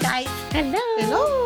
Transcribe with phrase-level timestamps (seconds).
[0.00, 0.28] guys.
[0.52, 0.80] Hello.
[0.98, 1.39] Hello.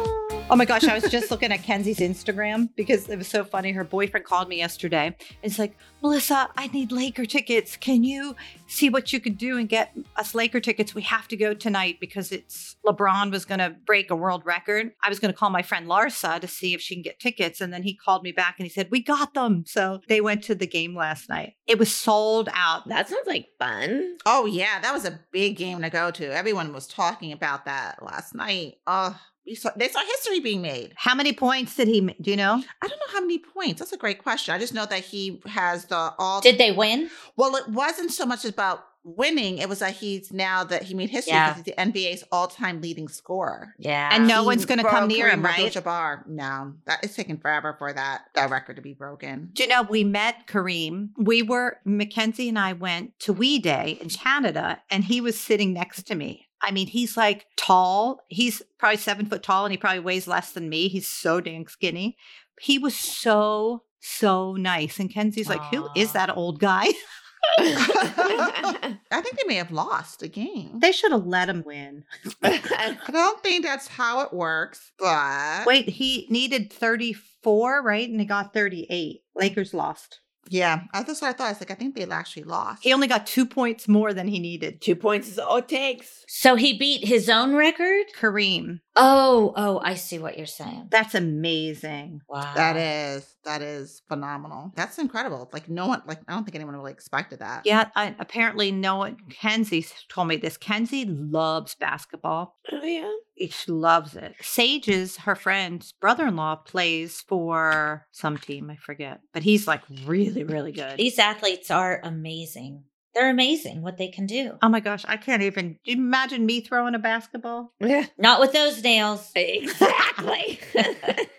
[0.51, 3.73] Oh my gosh, I was just looking at Kenzie's Instagram because it was so funny.
[3.73, 5.17] Her boyfriend called me yesterday.
[5.43, 7.79] It's like, Melissa, I need Laker tickets.
[7.79, 8.37] Can you
[8.67, 10.95] see what you could do and get us Laker tickets?
[10.95, 14.93] We have to go tonight because it's LeBron was going to break a world record.
[15.03, 17.63] I was going to call my friend Larsa to see if she can get tickets.
[17.63, 19.65] And then he called me back and he said, We got them.
[19.67, 21.55] So they went to the game last night.
[21.67, 22.87] It was sold out.
[22.89, 24.19] That sounds like fun.
[24.27, 26.37] Oh yeah, that was a big game to go to.
[26.37, 28.75] Everyone was talking about that last night.
[28.87, 30.93] Oh, we saw, they saw history being made.
[30.97, 32.01] How many points did he?
[32.01, 32.63] Do you know?
[32.83, 33.79] I don't know how many points.
[33.81, 34.55] That's a great question.
[34.55, 36.41] I just know that he has the all.
[36.41, 37.11] Did they win?
[37.37, 39.59] well, it wasn't so much about winning.
[39.59, 41.51] It was that he's now that he made history Yeah.
[41.53, 43.75] because he's the NBA's all-time leading scorer.
[43.79, 44.09] Yeah.
[44.11, 45.59] And no He one's going to come near him, right?
[45.77, 46.27] Abdul-Jabbar.
[46.27, 49.51] No, that it's taken forever for that that record to be broken.
[49.53, 51.11] Do you know we met Kareem?
[51.19, 55.75] We were Mackenzie and I went to We Day in Canada, and he was sitting
[55.75, 56.49] next to me.
[56.65, 58.21] I mean, he's like tall.
[58.29, 60.89] He's probably seven foot tall, and he probably weighs less than me.
[60.89, 62.17] He's so dang skinny.
[62.61, 64.99] He was so so nice.
[64.99, 66.89] And Kenzie's like, "Who is that old guy?"
[67.59, 70.79] I think they may have lost a game.
[70.81, 72.05] they should have let him win.
[72.43, 78.09] I don't think that's how it works, but Wait, he needed thirty four, right?
[78.09, 79.21] And he got thirty eight.
[79.35, 80.21] Lakers lost.
[80.49, 81.47] Yeah, that's what I thought.
[81.47, 82.83] I was like, I think they actually lost.
[82.83, 84.81] He only got two points more than he needed.
[84.81, 86.25] Two points is all it takes.
[86.29, 88.07] so he beat his own record?
[88.19, 90.89] Kareem, Oh, oh, I see what you're saying.
[90.91, 92.21] that's amazing.
[92.29, 92.53] Wow.
[92.55, 94.73] That is that is phenomenal.
[94.77, 95.51] That's incredible.
[95.53, 97.63] Like no one, like I don't think anyone really expected that.
[97.65, 99.17] Yeah, I, apparently no one.
[99.31, 100.57] Kenzie told me this.
[100.57, 102.57] Kenzie loves basketball.
[102.71, 103.11] Oh yeah.
[103.51, 104.35] She loves it.
[104.41, 108.71] Sage's her friend's brother-in-law plays for some team.
[108.71, 110.99] I forget, but he's like really, really good.
[110.99, 112.85] These athletes are amazing.
[113.15, 114.59] They're amazing what they can do.
[114.63, 117.73] oh my gosh, I can't even imagine me throwing a basketball.
[117.81, 118.07] Yeah.
[118.19, 119.31] Not with those nails.
[119.35, 120.59] Exactly.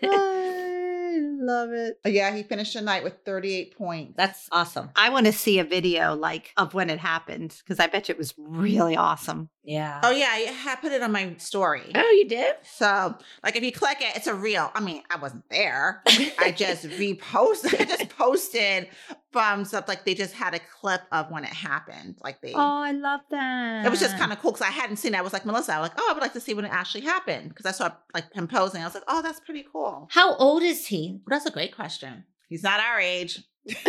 [0.02, 2.00] I love it.
[2.04, 4.14] Yeah, he finished the night with 38 points.
[4.16, 4.90] That's awesome.
[4.96, 8.14] I want to see a video like of when it happened because I bet you
[8.14, 9.48] it was really awesome.
[9.62, 10.00] Yeah.
[10.02, 11.90] Oh yeah, I put it on my story.
[11.94, 12.54] oh, you did?
[12.62, 14.70] So, like, if you click it, it's a reel.
[14.74, 16.02] I mean, I wasn't there.
[16.38, 17.80] I just reposted.
[17.80, 18.88] I just posted
[19.36, 22.16] from stuff like they just had a clip of when it happened.
[22.22, 23.84] Like they, Oh, I love that.
[23.84, 25.18] it was just kind of cool because I hadn't seen it.
[25.18, 25.74] I was like Melissa.
[25.74, 27.72] I was like, oh, I would like to see when it actually happened because I
[27.72, 28.80] saw like him posing.
[28.80, 30.08] I was like, oh, that's pretty cool.
[30.10, 31.20] How old is he?
[31.26, 32.24] That's a great question.
[32.48, 33.42] He's not our age.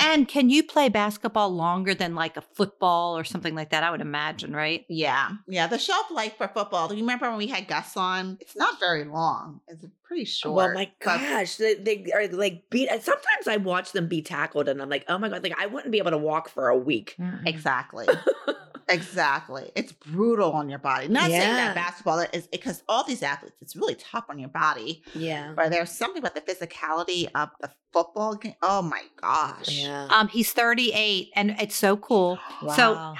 [0.00, 3.84] And can you play basketball longer than like a football or something like that?
[3.84, 4.84] I would imagine, right?
[4.88, 5.66] Yeah, yeah.
[5.66, 6.88] The shelf life for football.
[6.88, 8.38] Do you remember when we had Gus on?
[8.40, 9.60] It's not very long.
[9.68, 10.56] It's pretty oh, short.
[10.56, 12.88] Well, my but- gosh, they, they are like beat.
[12.88, 15.92] Sometimes I watch them be tackled, and I'm like, oh my god, like I wouldn't
[15.92, 17.16] be able to walk for a week.
[17.44, 18.06] Exactly.
[18.88, 19.70] exactly.
[19.74, 21.08] It's brutal on your body.
[21.08, 25.02] Not saying that basketball is because all these athletes, it's really tough on your body.
[25.14, 28.54] Yeah, But there's something about the physicality of the football game.
[28.62, 29.68] Oh my gosh.
[29.70, 30.06] yeah.
[30.10, 32.38] Um, he's 38 and it's so cool.
[32.76, 33.14] So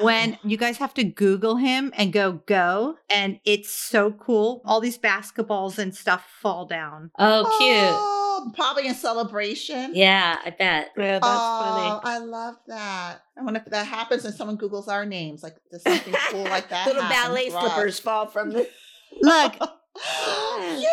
[0.00, 4.62] when you guys have to Google him and go go, and it's so cool.
[4.64, 7.10] All these basketballs and stuff fall down.
[7.18, 7.76] oh, cute.
[7.78, 8.19] Oh,
[8.54, 9.92] probably in celebration.
[9.94, 10.90] Yeah, I bet.
[10.96, 12.14] yeah, that's oh, funny.
[12.14, 13.22] I love that.
[13.38, 16.68] I wonder if that happens and someone Googles our names, like does something cool like
[16.70, 16.86] that.
[16.86, 17.72] Little ballet for us?
[17.72, 18.68] slippers fall from the.
[19.20, 19.54] Look,
[20.60, 20.86] Yay!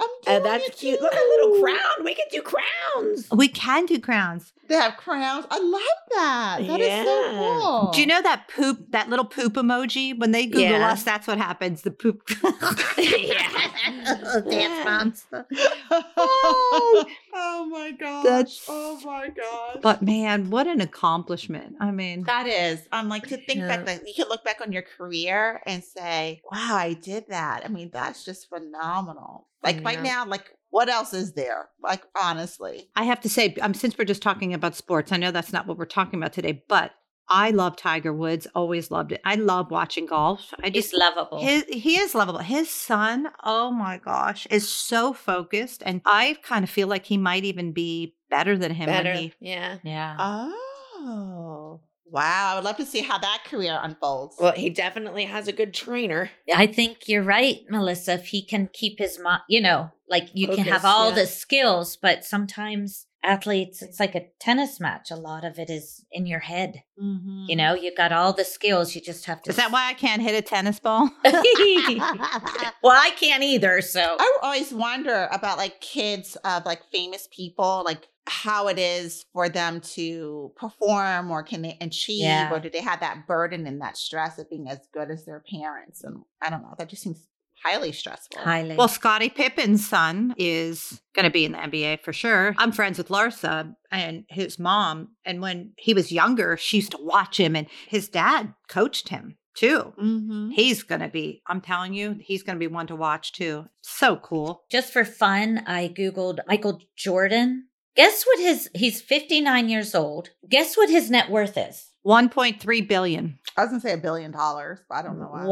[0.00, 1.00] I'm And doing that's it cute.
[1.00, 2.04] Look at little crown.
[2.04, 3.28] We can do crowns.
[3.30, 4.52] we can do crowns.
[4.68, 5.46] They have crowns.
[5.50, 6.66] I love that.
[6.68, 7.90] That is so cool.
[7.92, 10.16] Do you know that poop, that little poop emoji?
[10.16, 10.90] When they Google Yeah.
[10.92, 11.82] us, that's what happens.
[11.82, 12.22] The poop.
[12.98, 14.40] Yeah.
[14.48, 15.46] Dance monster.
[15.90, 18.24] oh, oh my gosh.
[18.24, 19.78] That's- oh my gosh.
[19.82, 21.76] But man, what an accomplishment.
[21.80, 22.80] I mean, that is.
[22.92, 23.68] I'm like to think Yeah.
[23.68, 27.62] back that you can look back on your career and say, wow, I did that.
[27.64, 29.46] I mean, that's just phenomenal.
[29.62, 31.68] Like right now, like what else is there?
[31.82, 32.88] Like honestly.
[32.96, 35.66] I have to say, um, since we're just talking about sports, I know that's not
[35.66, 36.92] what we're talking about today, but
[37.28, 38.46] I love Tiger Woods.
[38.54, 39.20] Always loved it.
[39.24, 40.52] I love watching golf.
[40.62, 41.40] I He's just lovable.
[41.40, 42.40] his, he is lovable.
[42.40, 47.16] His son, oh my gosh, is so focused, and I kind of feel like he
[47.16, 48.86] might even be better than him.
[48.86, 49.10] Better.
[49.10, 49.78] When he, Yeah.
[49.84, 50.16] yeah.
[50.18, 51.80] Oh.
[52.10, 52.52] Wow.
[52.52, 54.36] I would love to see how that career unfolds.
[54.38, 56.30] Well, he definitely has a good trainer.
[56.52, 58.14] I think you're right, Melissa.
[58.14, 61.16] If he can keep his mind, you know, like you oh, can have all yeah.
[61.16, 65.10] the skills, but sometimes athletes, it's like a tennis match.
[65.10, 66.82] A lot of it is in your head.
[67.00, 67.48] Mhm.
[67.48, 68.94] You know, you got all the skills.
[68.94, 69.50] You just have to.
[69.50, 71.10] Is that why I can't hit a tennis ball?
[71.24, 73.80] well, I can't either.
[73.80, 79.24] So I always wonder about like kids of like famous people, like how it is
[79.32, 82.52] for them to perform or can they achieve Yeah.
[82.52, 85.42] or do they have that burden and that stress of being as good as their
[85.50, 86.04] parents?
[86.04, 87.26] And I don't know, that just seems
[87.62, 88.40] highly stressful.
[88.40, 88.76] highly.
[88.76, 92.54] Well, Scottie Pippen's son is going to be in the NBA for sure.
[92.58, 95.10] I'm friends with Larsa and his mom.
[95.24, 99.36] And when he was younger, she used to watch him, and his dad coached him
[99.54, 99.92] too.
[100.00, 100.50] Mm-hmm.
[100.50, 103.66] He's going to be, I'm telling you, he's going to be one to watch too.
[103.82, 104.64] So cool.
[104.70, 107.66] just for fun, I Googled Michael Jordan.
[107.96, 110.30] Guess what his, he's 59 years old.
[110.48, 111.90] Guess what his net worth is?
[112.06, 113.38] 1.3 billion.
[113.56, 115.44] I was gonna say a billion dollars, but I don't know why.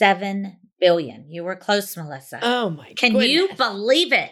[0.00, 1.26] 1.7 billion.
[1.30, 2.40] You were close, Melissa.
[2.42, 4.30] Oh my Can you believe it?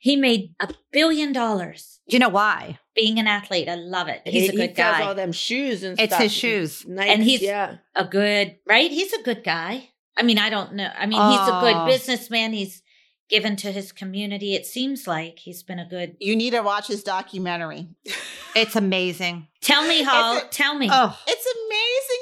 [0.00, 2.78] He made a billion dollars You know why?
[2.94, 3.68] being an athlete.
[3.68, 4.22] I love it.
[4.24, 5.02] He's he, a good he guy.
[5.02, 6.22] all them shoes and It's stuff.
[6.22, 6.84] his shoes.
[6.84, 7.76] Nikes, And he's- yeah.
[7.94, 8.90] a good, right?
[8.90, 9.90] He's a good guy.
[10.16, 10.90] I mean, I don't know.
[10.98, 11.86] I mean, he's a good Oh.
[11.86, 12.52] businessman.
[12.52, 12.82] He's
[13.28, 14.54] given to his community.
[14.54, 16.16] It seems like he's been a good.
[16.18, 17.88] You need to watch his documentary.
[18.56, 19.46] It's amazing.
[19.60, 20.38] Tell me, Hall.
[20.38, 20.88] A- Tell me.
[20.90, 21.46] Oh, It's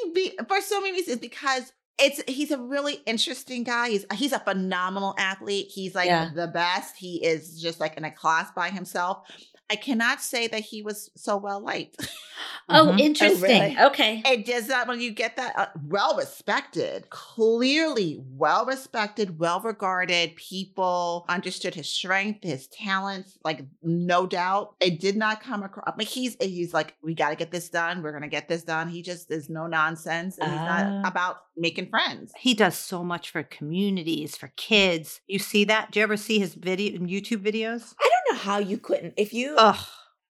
[0.04, 3.90] amazing be- for so many reasons because it's he's a really interesting guy.
[3.90, 5.68] He's he's a phenomenal athlete.
[5.68, 6.30] He's like Yeah.
[6.34, 6.96] the best.
[6.96, 9.28] He is just like in a class by himself.
[9.70, 12.08] I cannot say that he was so well liked.
[12.70, 13.00] oh, Mhm.
[13.00, 13.42] interesting.
[13.42, 13.76] really?
[13.78, 14.22] Okay.
[14.24, 20.36] It does that when you get that uh, well respected, clearly well respected, well regarded
[20.36, 24.74] people understood his strength, his talents, like no doubt.
[24.80, 25.84] It did not come across.
[25.86, 28.02] I mean, he's he's like, we got to get this done.
[28.02, 28.88] We're gonna get this done.
[28.88, 30.90] He just is no nonsense, and he's Ah.
[31.02, 32.32] not about making friends.
[32.38, 35.20] he does so much for communities, for kids.
[35.26, 35.90] You see that?
[35.90, 37.94] Do you ever see his video YouTube videos?
[38.00, 39.76] I don't know how you couldn't if you Ugh.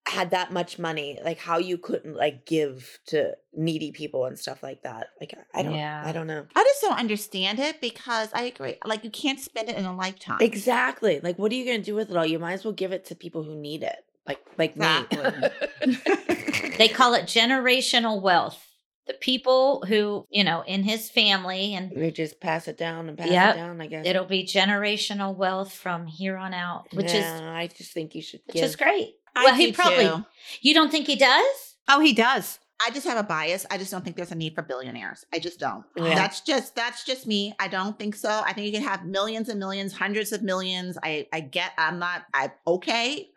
[0.06, 4.62] had that much money, like how you couldn't like give to needy people and stuff
[4.62, 5.09] like that.
[5.21, 6.03] Like I don't Yeah.
[6.05, 6.47] I don't know.
[6.56, 8.77] I just don't understand it because I agree.
[8.85, 10.39] Like you can't spend it in a lifetime.
[10.41, 11.21] Exactly.
[11.21, 12.27] Like what are you gonna do with it all?
[12.27, 13.99] You might as well give it to people who need it.
[14.27, 15.51] Like like Exactly.
[15.87, 15.97] me.
[16.79, 18.65] They call it generational wealth.
[19.08, 23.19] The people who, you know, in his family, and they just pass it down and
[23.19, 23.55] pass Yep.
[23.55, 24.06] it down, I guess.
[24.06, 28.22] it'll be generational wealth from here on out, which is Yeah, I just think you
[28.22, 28.64] should which give.
[28.64, 29.14] is great.
[29.34, 30.06] I well, he probably.
[30.06, 30.25] too.
[30.60, 31.76] You don't think he does?
[31.88, 32.58] Oh, he does.
[32.87, 33.66] I just have a bias.
[33.70, 35.25] I just don't think there's a need for billionaires.
[35.32, 35.84] I just don't.
[35.96, 36.14] Yeah.
[36.14, 37.52] That's just that's just me.
[37.58, 38.28] I don't think so.
[38.44, 40.96] I think you can have millions and millions, hundreds of millions.
[41.02, 41.72] I I get.
[41.76, 42.22] I'm not.
[42.34, 43.31] I okay.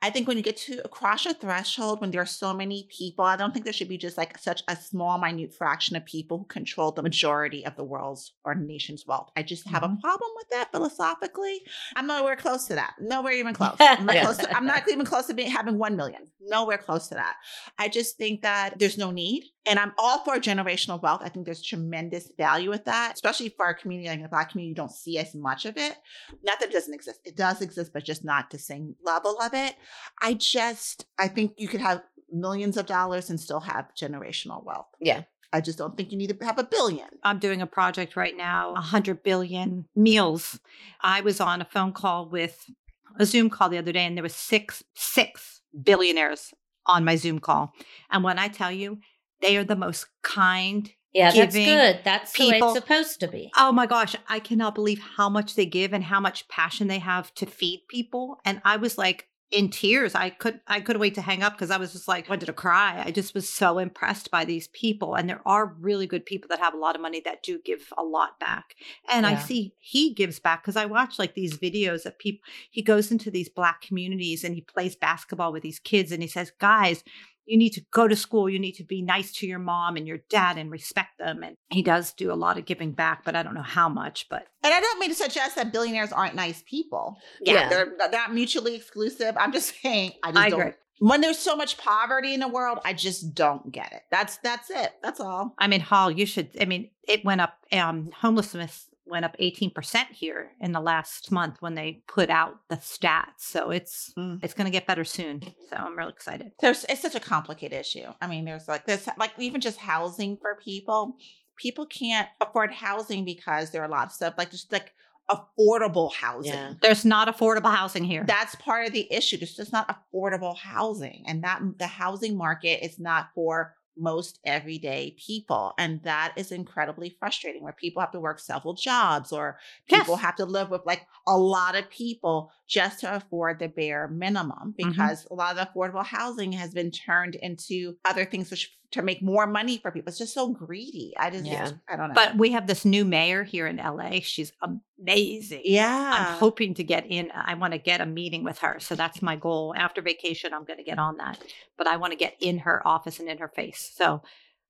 [0.00, 3.24] I think when you get to cross a threshold, when there are so many people,
[3.24, 6.38] I don't think there should be just like such a small, minute fraction of people
[6.38, 9.30] who control the majority of the world's or nation's wealth.
[9.36, 10.00] I just have a Mhm.
[10.00, 11.62] problem with that philosophically.
[11.96, 12.94] I'm nowhere close to that.
[13.00, 13.74] Nowhere even close.
[13.80, 14.24] I'm not, Yeah.
[14.24, 16.28] close, to, I'm not even close to being, having 1 million.
[16.40, 17.34] Nowhere close to that.
[17.78, 19.44] I just think that there's no need.
[19.68, 21.20] And I'm all for generational wealth.
[21.22, 24.70] I think there's tremendous value with that, especially for our community, like the Black community,
[24.70, 25.96] you don't see as much of it.
[26.42, 27.20] Not that it doesn't exist.
[27.24, 29.74] It does exist, but just not the same level of it.
[30.22, 34.88] I just, I think you could have millions of dollars and still have generational wealth.
[35.00, 35.22] Yeah.
[35.52, 37.08] I just don't think you need to have a billion.
[37.22, 39.22] I'm doing a project right now, 100 mm-hmm.
[39.22, 40.60] billion meals.
[41.00, 42.70] I was on a phone call with
[43.18, 46.52] a Zoom call the other day, and there were six, six billionaires
[46.84, 47.72] on my Zoom call.
[48.10, 48.98] And when I tell you,
[49.40, 50.90] they are the most kind.
[51.12, 52.00] Yeah, that's good.
[52.04, 53.50] That's the way people- it's supposed to be.
[53.56, 56.98] Oh my gosh, I cannot believe how much they give and how much passion they
[56.98, 58.40] have to feed people.
[58.44, 60.14] And I was like in tears.
[60.14, 62.52] I could I couldn't wait to hang up because I was just like wanted to
[62.52, 63.02] cry.
[63.04, 65.14] I just was so impressed by these people.
[65.14, 67.90] And there are really good people that have a lot of money that do give
[67.96, 68.74] a lot back.
[69.08, 72.42] And I see he gives back because I watch like these videos of people.
[72.70, 76.28] He goes into these black communities and he plays basketball with these kids and he
[76.28, 77.02] says, guys,
[77.48, 78.48] you need to go to school.
[78.48, 81.42] You need to be nice to your mom and your dad and respect them.
[81.42, 84.26] And he does do a lot of giving back, but I don't know how much.
[84.28, 87.16] But And I don't mean to suggest that billionaires aren't nice people.
[87.40, 87.68] Yeah.
[87.68, 89.34] They're they're not mutually exclusive.
[89.38, 90.72] I'm just saying I just I don't agree.
[90.98, 94.02] when there's so much poverty in the world, I just don't get it.
[94.10, 94.92] That's that's it.
[95.02, 95.54] That's all.
[95.58, 96.50] I mean, Hall, you should.
[96.60, 97.54] I mean, it went up.
[97.72, 102.56] Um, homelessness went up eighteen percent here in the last month when they put out
[102.68, 103.38] the stats.
[103.38, 104.42] So it's Mm.
[104.42, 105.42] it's going to get better soon.
[105.70, 106.52] So I'm really excited.
[106.60, 108.06] There's it's such a complicated issue.
[108.20, 111.16] I mean, there's like this like even just housing for people.
[111.56, 114.92] People can't afford housing because there are a lot of stuff like just like
[115.30, 116.52] affordable housing.
[116.52, 116.72] Yeah.
[116.80, 118.24] There's not affordable housing here.
[118.26, 119.36] That's part of the issue.
[119.36, 121.24] There's just not affordable housing.
[121.26, 125.72] And that the housing market is not for most everyday people.
[125.78, 130.22] And that is incredibly frustrating where people have to work several jobs or people Yes.
[130.22, 134.74] have to live with like a lot of people just to afford the bare minimum
[134.80, 134.90] Mm-hmm.
[134.90, 139.02] because a lot of the affordable housing has been turned into other things which to
[139.02, 140.08] make more money for people.
[140.08, 141.12] It's just so greedy.
[141.18, 141.70] I just, Yeah.
[141.88, 142.14] I don't know.
[142.14, 144.20] But we have this new mayor here in LA.
[144.22, 144.52] She's
[144.98, 145.62] amazing.
[145.64, 146.14] yeah.
[146.16, 147.30] I'm hoping to get in.
[147.34, 148.78] I want to get a meeting with her.
[148.80, 149.74] So that's my goal.
[149.76, 151.38] After vacation, I'm going to get on that.
[151.76, 153.92] But I want to get in her office and in her face.
[153.94, 154.22] So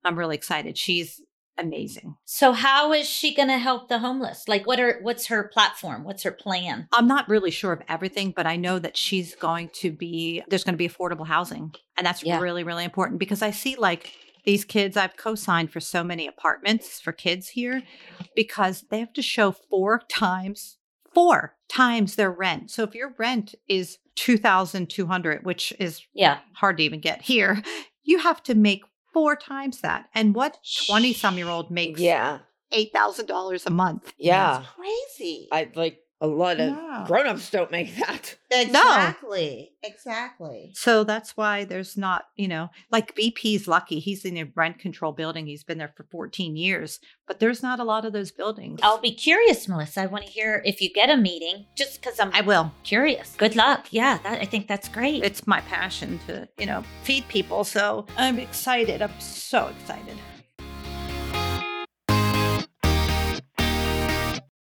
[0.05, 0.77] I'm really excited.
[0.77, 1.21] She's
[1.59, 2.17] amazing.
[2.25, 4.47] So how is she going to help the homeless?
[4.49, 6.05] Like what are what's her platform?
[6.05, 6.89] What's her plan?
[6.93, 10.65] I'm not really sure of everything, but I know that she's going to be, there's
[10.65, 11.75] going to be affordable housing.
[11.97, 12.39] And that's Yeah.
[12.39, 14.13] really, really important because I see like
[14.45, 17.83] these kids, I've co signed for so many apartments for kids here
[18.35, 20.79] because they have to show four times,
[21.13, 22.71] four times their rent.
[22.71, 26.39] So if your rent is 2200 which is Yeah.
[26.55, 27.63] hard to even get here,
[28.03, 28.83] you have to make
[29.19, 30.09] four times that.
[30.15, 32.39] And what 20 some year old makes yeah.
[32.73, 34.13] $8,000 a month?
[34.17, 34.61] Yeah.
[34.61, 35.49] That's crazy.
[35.51, 37.05] I like a lot of Yeah.
[37.07, 38.37] grown-ups don't make that.
[38.51, 39.71] Exactly.
[39.85, 40.73] Exactly.
[40.75, 44.01] So that's why there's not, you know, like BP's lucky.
[44.01, 45.47] He's in a rent control building.
[45.47, 48.81] He's been there for 14 years, but there's not a lot of those buildings.
[48.83, 50.03] I'll be curious, Melissa.
[50.03, 52.73] I want to hear if you get a meeting just cuz I'm I will.
[52.83, 53.35] curious.
[53.37, 53.87] Good luck.
[53.91, 55.23] Yeah, that, I think that's great.
[55.25, 57.65] It's my passion to, you know, feed people.
[57.65, 59.03] So I'm excited.
[59.03, 60.17] I'm so excited.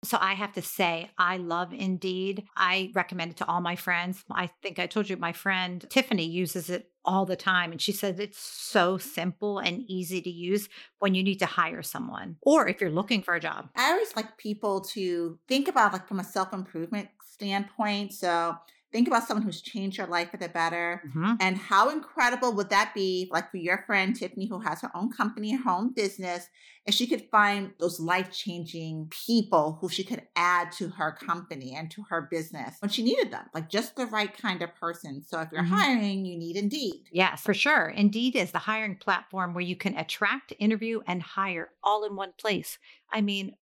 [0.09, 2.45] So I have to say, I love Indeed.
[2.57, 4.25] I recommend it to all my friends.
[4.31, 7.73] I think I told you my friend Tiffany uses it all the time.
[7.73, 11.83] And she said it's so simple and easy to use when you need to hire
[11.83, 13.69] someone or if you're looking for a job.
[13.77, 18.15] I always like people to think about like from a self improvement standpoint.
[18.15, 18.57] So
[18.92, 21.02] think about someone who's changed your life for the better.
[21.14, 21.37] Mhm.
[21.40, 25.11] And how incredible would that be, like for your friend Tiffany, who has her own
[25.11, 26.49] company, her own business,
[26.87, 31.75] if she could find those life changing people who she could add to her company
[31.75, 35.23] and to her business when she needed them, like just the right kind of person.
[35.23, 35.68] So if you're Mhm.
[35.68, 37.04] hiring, you need Indeed.
[37.12, 37.88] Yes, for sure.
[37.88, 42.33] Indeed is the hiring platform where you can attract, interview, and hire all in one
[42.38, 42.78] place.
[43.12, 43.54] I mean,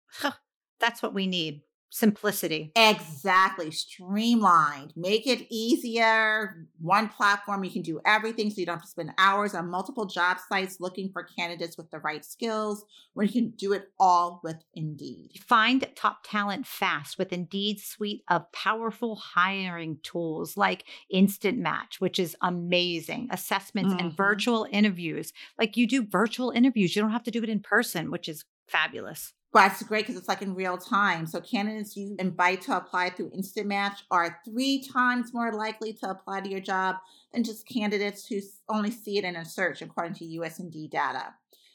[0.80, 1.62] that's what we need
[1.94, 2.72] simplicity.
[2.74, 3.70] Exactly.
[3.70, 4.92] Streamlined.
[4.96, 6.66] Make it easier.
[6.80, 10.04] One platform, you can do everything so you don't have to spend hours on multiple
[10.04, 14.40] job sites looking for candidates with the right skills, where you can do it all
[14.42, 15.38] with Indeed.
[15.46, 22.18] Find top talent fast with Indeed's suite of powerful hiring tools like Instant Match, which
[22.18, 24.16] is amazing, assessments and Mhm.
[24.16, 25.32] virtual interviews.
[25.58, 28.44] Like you do virtual interviews, you don't have to do it in person, which is
[28.66, 29.32] fabulous.
[29.54, 31.28] But it's great because it's like in real time.
[31.28, 36.10] So candidates you invite to apply through Instant Match are three times more likely to
[36.10, 36.96] apply to your job
[37.32, 41.34] than just candidates who only see it in a search, according to US USND data.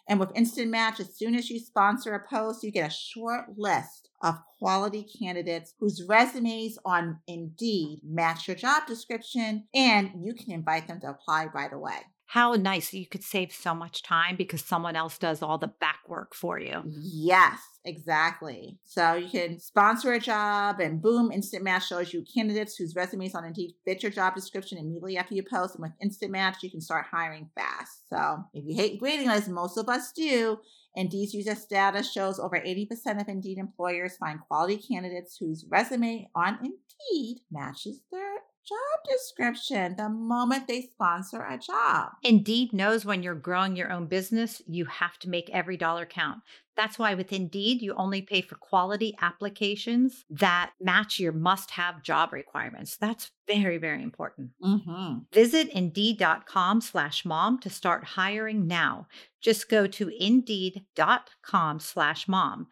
[0.09, 3.57] And with Instant Match, as soon as you sponsor a post, you get a short
[3.57, 10.51] list of quality candidates whose resumes on Indeed match your job description, and you can
[10.51, 12.01] invite them to apply right away.
[12.29, 12.93] How nice.
[12.93, 16.59] You could save so much time because someone else does all the back work for
[16.59, 16.83] you.
[16.86, 18.77] Yes, exactly.
[18.86, 23.33] So you can sponsor a job and boom, Instant Match shows you candidates whose resumes
[23.33, 25.74] on Indeed fit your job description immediately after you post.
[25.74, 28.07] And with Instant Match, you can start hiring fast.
[28.09, 30.59] So if you hate waiting lists, most of us do.
[30.95, 36.59] Indeed's user status shows over 80% of Indeed employers find quality candidates whose resume on
[36.62, 38.36] Indeed matches their
[38.67, 38.77] job
[39.09, 42.09] description the moment they sponsor a job.
[42.23, 46.39] Indeed knows when you're growing your own business, you have to make every dollar count.
[46.79, 52.03] That's why with Indeed, you only pay for quality applications that match your must have
[52.03, 52.95] job requirements.
[52.95, 54.51] That's very, very important.
[54.63, 55.17] Mm-hmm.
[55.33, 59.07] Visit indeed.com slash mom to start hiring now.
[59.41, 62.67] Just go to indeed.com slash mom.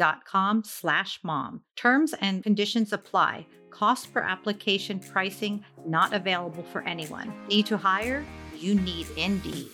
[0.00, 1.60] Indeed.com slash mom.
[1.76, 3.46] Terms and conditions apply.
[3.70, 7.32] Cost per application pricing not available for anyone.
[7.48, 8.24] Need to hire?
[8.56, 9.68] You need Indeed.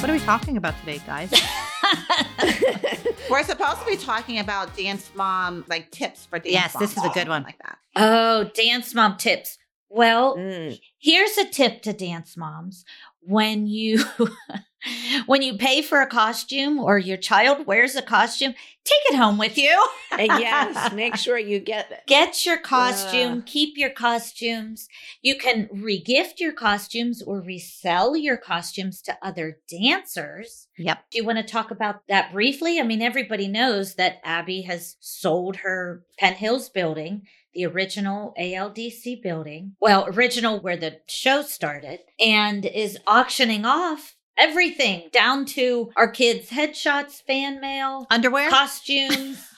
[0.00, 1.30] What are we talking about today, guys?
[3.30, 7.04] We're supposed to be talking about dance mom like tips for dance Yes, this is
[7.04, 7.44] a good one.
[7.44, 7.78] like that.
[7.96, 9.58] oh, dance mom tips.
[9.88, 10.78] Well, Mm.
[10.98, 12.84] here's a tip to dance moms.
[13.22, 14.02] When you
[15.26, 19.38] when you pay for a costume or your child wears a costume, take it home
[19.38, 19.86] with you.
[20.12, 22.00] And yes, make sure you get it.
[22.06, 23.46] Get your costume, Ugh.
[23.46, 24.88] keep your costumes.
[25.22, 30.68] You can regift your costumes or resell your costumes to other dancers.
[30.78, 31.04] yep.
[31.10, 32.80] Do you want to talk about that briefly?
[32.80, 37.22] I mean, everybody knows that Abby has sold her Penn Hills building
[37.52, 39.74] the original ALDC building.
[39.80, 46.50] Well, original where the show started, and is auctioning off everything down to our kids'
[46.50, 48.50] headshots, fan mail, Underwear?
[48.50, 49.46] costumes.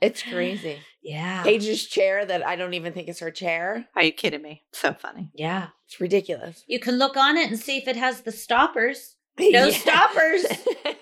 [0.00, 0.78] It's crazy.
[1.02, 1.42] yeah.
[1.42, 3.86] Paige's chair that I don't even think is her chair.
[3.96, 4.62] Are you kidding me?
[4.72, 5.30] So funny.
[5.34, 5.68] Yeah.
[5.86, 6.64] It's ridiculous.
[6.66, 9.14] You can look on it and see if it has the stoppers.
[9.38, 10.46] No stoppers.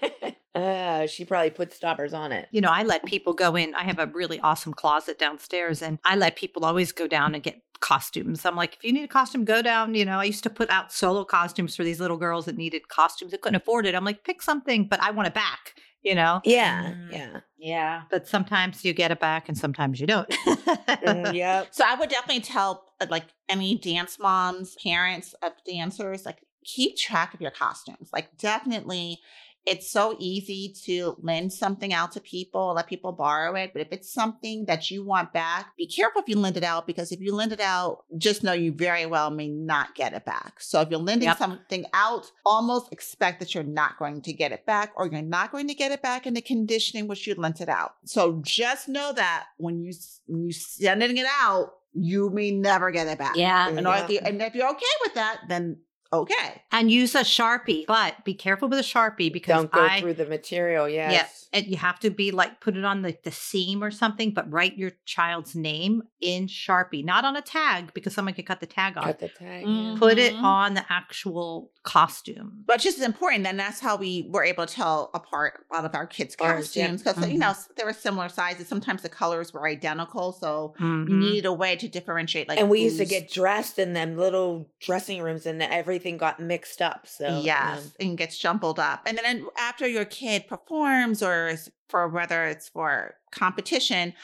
[0.54, 2.48] uh, she probably put stoppers on it.
[2.50, 3.74] You know, I let people go in.
[3.74, 7.42] I have a really awesome closet downstairs, and I let people always go down and
[7.44, 8.46] get costumes.
[8.46, 9.94] I'm like, if you need a costume, go down.
[9.94, 12.88] You know, I used to put out solo costumes for these little girls that needed
[12.88, 13.94] costumes that couldn't afford it.
[13.94, 16.40] I'm like, pick something, but I want it back, you know?
[16.44, 17.12] Yeah, Mm.
[17.12, 17.40] yeah.
[17.58, 18.02] Yeah.
[18.10, 20.28] But sometimes you get it back and sometimes you don't.
[20.30, 21.68] Mm, yep.
[21.72, 26.96] So I would definitely tell uh, like any dance moms, parents of dancers, like keep
[26.96, 28.08] track of your costumes.
[28.12, 29.18] Like definitely
[29.66, 33.72] it's so easy to lend something out to people, let people borrow it.
[33.72, 36.86] But if it's something that you want back, be careful if you lend it out
[36.86, 40.24] because if you lend it out, just know you very well may not get it
[40.26, 40.60] back.
[40.60, 41.38] So if you're lending Yep.
[41.38, 45.50] something out, almost expect that you're not going to get it back or you're not
[45.50, 47.94] going to get it back in the condition in which you lent it out.
[48.04, 49.92] So just know that when you
[50.26, 53.36] when you sending it out, you may never get it back.
[53.36, 53.68] Yeah.
[53.68, 54.04] And, Yeah.
[54.04, 55.78] if you, and if you're okay with that, then
[56.12, 56.62] okay.
[56.72, 60.14] and use a Sharpie, but be careful with a Sharpie because Don't go I, through
[60.14, 60.88] the material.
[60.88, 61.48] Yes.
[61.52, 64.32] Yeah, and you have to be like put it on the, the seam or something,
[64.32, 68.60] but write your child's name in Sharpie, not on a tag because someone could cut
[68.60, 69.04] the tag off.
[69.04, 69.64] Cut the tag.
[69.64, 69.98] Mm.
[69.98, 70.42] Put it Mhm.
[70.42, 72.64] on the actual costume.
[72.66, 75.84] But just as important, Then that's how we were able to tell apart a lot
[75.84, 76.88] of our kids' Ours, yeah.
[76.88, 77.40] costumes because you Mhm.
[77.40, 78.66] know they were similar sizes.
[78.68, 81.08] Sometimes the colors were identical, so you Mhm.
[81.18, 82.48] needed a way to differentiate.
[82.48, 86.40] Like and we used to get dressed in them little dressing rooms, and everything got
[86.40, 87.06] mixed up.
[87.06, 89.02] So yes, um, and gets jumbled up.
[89.06, 94.14] And then after your kid performs, or is for whether it's for competition,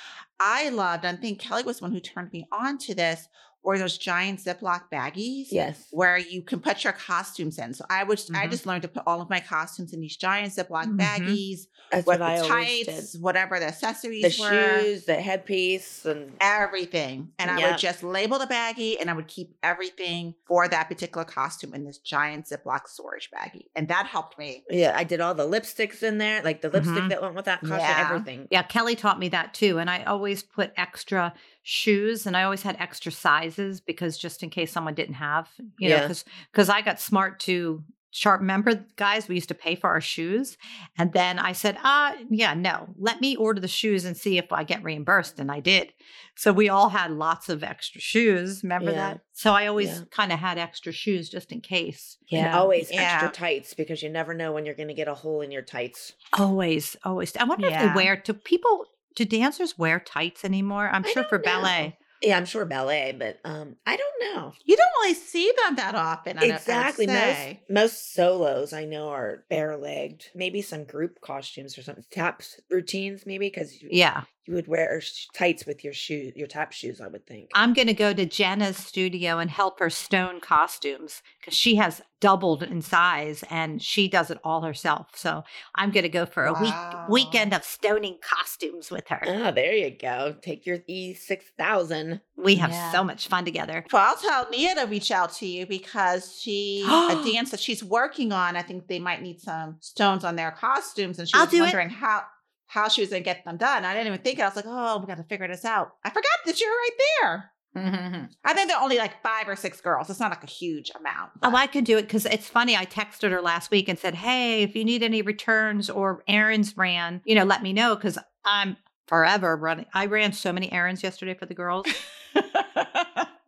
[0.40, 1.04] I loved.
[1.04, 3.28] and I think Kelly was the one who turned me on to this.
[3.62, 5.48] Or those giant Ziploc baggies.
[5.50, 5.86] yes.
[5.90, 7.74] where you can put your costumes in.
[7.74, 8.50] So I would I Mhm.
[8.50, 10.98] just learned to put all of my costumes in these giant Ziploc Mhm.
[10.98, 13.20] baggies That's with what I the always tights, did.
[13.22, 14.80] whatever the accessories The were.
[14.82, 17.32] shoes, the headpiece, and Everything.
[17.38, 21.24] And I would just label the baggie and I would keep everything for that particular
[21.24, 23.66] costume in this giant Ziploc storage baggie.
[23.76, 24.64] And that helped me.
[24.70, 27.08] yeah, I did all the lipsticks in there, like the lipstick Mhm.
[27.10, 28.08] that went with that costume, Yeah.
[28.10, 28.48] everything.
[28.50, 29.78] Yeah, Kelly taught me that too.
[29.78, 34.50] And I always put extra shoes and I always had extra sizes because just in
[34.50, 35.48] case someone didn't have,
[35.78, 36.02] you know, Yeah.
[36.02, 40.00] because because I got smart to sharp member guys we used to pay for our
[40.00, 40.56] shoes
[40.98, 44.50] and then i said ah yeah no let me order the shoes and see if
[44.50, 45.92] i get reimbursed and i did
[46.34, 48.96] so we all had lots of extra shoes remember Yeah.
[48.96, 50.00] that so i always Yeah.
[50.10, 53.12] kind of had extra shoes just in case And always Yeah.
[53.22, 55.62] extra tights because you never know when you're going to get a hole in your
[55.62, 56.14] tights.
[56.36, 61.04] always always i wonder if they wear to people do dancers wear tights anymore i'm
[61.04, 61.44] I sure for know.
[61.44, 64.52] ballet Yeah, I'm sure ballet, but um, I don't know.
[64.66, 66.36] You don't really see them that often.
[66.36, 67.06] I Exactly.
[67.06, 70.26] Most most solos I know are bare legged.
[70.34, 72.04] Maybe some group costumes or something.
[72.10, 75.00] Taps routines, maybe because yeah you would wear
[75.32, 77.00] tights with your shoe, your tap shoes.
[77.00, 77.50] I would think.
[77.54, 82.02] I'm going to go to Jenna's studio and help her stone costumes because she has
[82.18, 85.06] doubled in size and she does it all herself.
[85.14, 85.44] So
[85.76, 86.60] I'm going to go for a Wow.
[86.60, 86.74] week
[87.08, 89.22] weekend of stoning costumes with her.
[89.24, 90.34] Ah, there you go.
[90.42, 92.20] Take your E six thousand.
[92.36, 92.90] We have Yeah.
[92.90, 93.84] so much fun together.
[93.92, 97.84] Well, I'll tell Nia to reach out to you because she a dance that she's
[97.84, 98.56] working on.
[98.56, 101.58] I think they might need some stones on their costumes, and she I'll was do
[101.58, 101.60] it.
[101.66, 102.24] wondering how
[102.70, 103.84] how she was going to get them done.
[103.84, 104.42] I didn't even think it.
[104.42, 105.94] I was like, oh, we got to figure this out.
[106.04, 107.50] I forgot that you're right there.
[107.76, 108.24] Mm-hmm.
[108.44, 110.08] I think there are only like five or six girls.
[110.08, 111.32] It's not like a huge amount.
[111.42, 112.76] Oh, I could do it because it's funny.
[112.76, 116.76] I texted her last week and said, Hey, if you need any returns or errands
[116.76, 118.76] ran, you know, let me know because I'm
[119.08, 119.86] forever running.
[119.92, 121.86] I ran so many errands yesterday for the girls.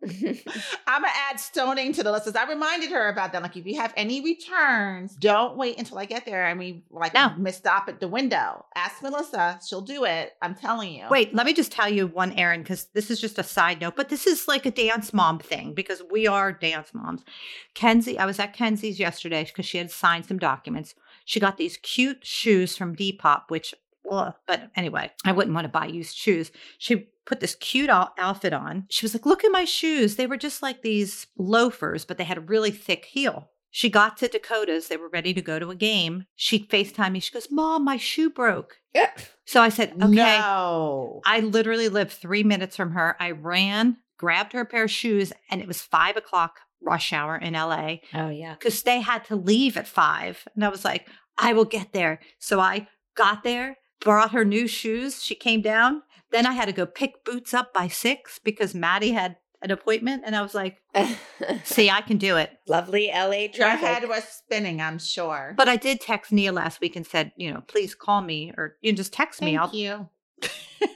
[0.87, 2.25] I'm gonna add stoning to the list.
[2.25, 3.41] 'cause I reminded her about that.
[3.41, 6.45] Like, if you have any returns, don't wait until I get there.
[6.45, 7.33] I mean, like, No.
[7.37, 8.65] miss stop at the window.
[8.75, 10.33] Ask Melissa; she'll do it.
[10.41, 11.05] I'm telling you.
[11.09, 13.95] Wait, let me just tell you one errand because this is just a side note,
[13.95, 17.21] but this is like a dance mom thing because we are dance moms.
[17.73, 20.95] Kenzie, I was at Kenzie's yesterday because she had signed some documents.
[21.25, 23.73] She got these cute shoes from Depop, which,
[24.09, 26.51] ugh, but anyway, I wouldn't want to buy used shoes.
[26.77, 28.85] She put this cute out- outfit on.
[28.89, 30.15] She was like, Look at my shoes.
[30.15, 33.49] They were just like these loafers, but they had a really thick heel.
[33.75, 34.87] She got to Dakota's.
[34.87, 36.25] They were ready to go to a game.
[36.35, 37.19] She FaceTimed me.
[37.19, 38.77] She goes, Mom, my shoe broke.
[38.93, 39.19] Yep.
[39.45, 40.13] So I said, Okay.
[40.15, 41.19] No.
[41.25, 43.17] I literally lived three minutes from her.
[43.19, 47.35] I ran, grabbed her a pair of shoes, and it was five o'clock rush hour
[47.35, 48.53] in LA Oh yeah.
[48.53, 50.47] because they had to leave at five.
[50.55, 52.21] And I was like, I will get there.
[52.39, 52.87] So I
[53.17, 55.23] got there, brought her new shoes.
[55.23, 59.11] She came down, Then I had to go pick boots up by six because Maddie
[59.11, 60.23] had an appointment.
[60.25, 60.81] And I was like,
[61.63, 62.51] see, I can do it.
[62.67, 63.87] Lovely LA Your traffic.
[63.87, 65.53] head was spinning, I'm sure.
[65.55, 68.75] But I did text Nia last week and said, you know, please call me or
[68.81, 69.55] you know, just text me.
[69.57, 70.09] I'll Thank you.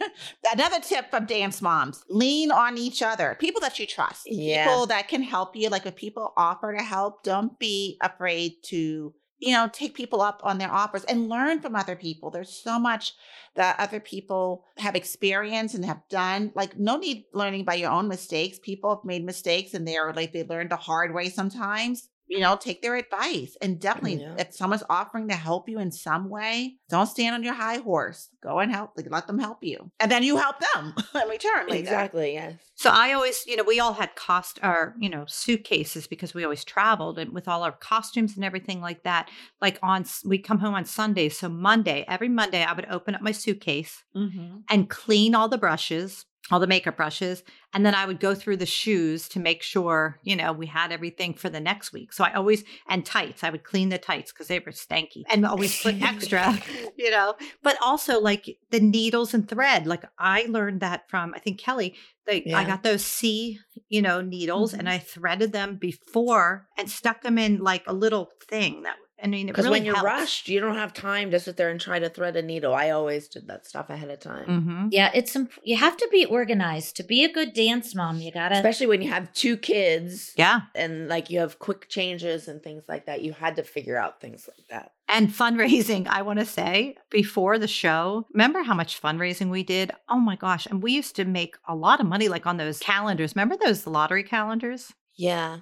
[0.54, 3.38] Another tip from dance moms lean on each other.
[3.40, 4.24] People that you trust.
[4.26, 4.66] Yeah.
[4.66, 5.70] People that can help you.
[5.70, 10.42] Like if people offer to help, don't be afraid to, you know, take people up
[10.44, 12.32] on their offers and learn from other people.
[12.32, 13.14] There's so much
[13.56, 16.52] that other people have experienced and have done.
[16.56, 18.60] Like no need learning by your own mistakes.
[18.60, 22.10] People have made mistakes and they're like they learned the hard way sometimes.
[22.28, 24.36] You know, take their advice and definitely Yeah.
[24.38, 28.30] if someone's offering to help you in some way, don't stand on your high horse.
[28.42, 29.92] Go and help, like let them help you.
[30.00, 31.68] And then you help them in return.
[31.68, 31.80] later.
[31.80, 32.34] Exactly.
[32.34, 32.56] Yes.
[32.76, 36.44] So I always, you know, we all had cost our, you know, suitcases because we
[36.44, 39.30] always traveled and with all our costumes and everything like that.
[39.62, 41.38] Like on, we come home on Sundays.
[41.40, 44.64] So Monday, every Monday, I would open up my suitcase Mhm.
[44.70, 47.44] and clean all the brushes, all the makeup brushes.
[47.74, 50.92] And then I would go through the shoes to make sure, you know, we had
[50.92, 52.14] everything for the next week.
[52.14, 55.46] So I always, and tights, I would clean the tights because they were stanky and
[55.46, 56.58] always put extra,
[56.98, 59.86] you know, but also like the needles and thread.
[59.86, 61.96] Like I learned that from, I think Kelly,
[62.28, 64.96] like I got those C, you know, needles and mm-hmm.
[64.96, 69.48] I threaded them before and stuck them in like a little thing that, I mean,
[69.48, 70.06] Because really when you're helps.
[70.06, 72.76] rushed, you don't have time to sit there and try to thread a needle.
[72.76, 74.46] I always did that stuff ahead of time.
[74.48, 74.88] Mhm.
[74.92, 78.20] Yeah, it's imp- you have to be organized to be a good dance mom.
[78.20, 80.62] You gotta Especially when you have two kids Yeah.
[80.76, 83.22] and like you have quick changes and things like that.
[83.24, 84.92] You had to figure out things like that.
[85.10, 89.92] And fundraising, I want to say before the show, remember how much fundraising we did?
[90.10, 90.68] Oh my gosh.
[90.68, 93.36] And we used to make a lot of money like on those calendars.
[93.36, 94.94] Remember those lottery calendars?
[95.16, 95.60] Yeah.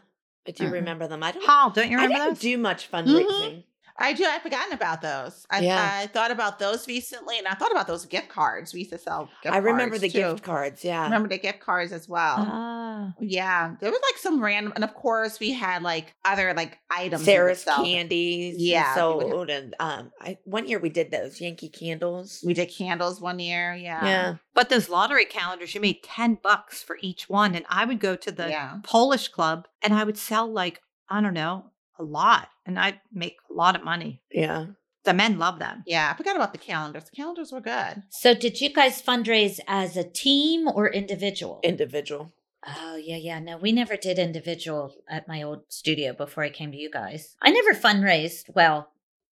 [0.48, 0.72] I do Mhm.
[0.72, 1.24] remember them.
[1.24, 2.40] I don't Paul, don't you I remember didn't those?
[2.40, 3.64] do much fundraising.
[3.98, 4.26] I do.
[4.26, 5.46] I've forgotten about those.
[5.50, 6.00] I, Yeah.
[6.04, 8.74] I thought about those recently, and I thought about those gift cards.
[8.74, 9.30] We used to sell.
[9.42, 10.20] Gift I remember cards, the too.
[10.32, 10.84] gift cards.
[10.84, 11.02] Yeah.
[11.02, 12.36] I remember the gift cards as well.
[12.40, 13.14] Ah.
[13.20, 17.26] yeah, there was like some random, and of course we had like other like items.
[17.26, 18.56] we would Sarris candies.
[18.58, 22.44] Yeah, So we would and um, I one year we did those Yankee candles.
[22.46, 23.74] We did candles one year.
[23.76, 24.06] Yeah.
[24.06, 24.36] yeah.
[24.54, 27.56] But those lottery calendars, you made 10 bucks for each one.
[27.56, 28.78] And I would go to the Yeah.
[28.84, 32.50] Polish club and I would sell like, I don't know, a lot.
[32.66, 34.22] And I'd make a lot of money.
[34.32, 34.68] Yeah.
[35.04, 35.84] The men love them.
[35.86, 36.10] Yeah.
[36.12, 37.04] I forgot about the calendars.
[37.06, 38.04] The calendars were good.
[38.10, 41.60] So, did you guys fundraise as a team or individual?
[41.64, 42.34] Individual.
[42.68, 43.40] oh, yeah, yeah.
[43.40, 47.36] No, we never did individual at my old studio before I came to you guys.
[47.42, 48.46] I never fundraised.
[48.56, 48.90] Well,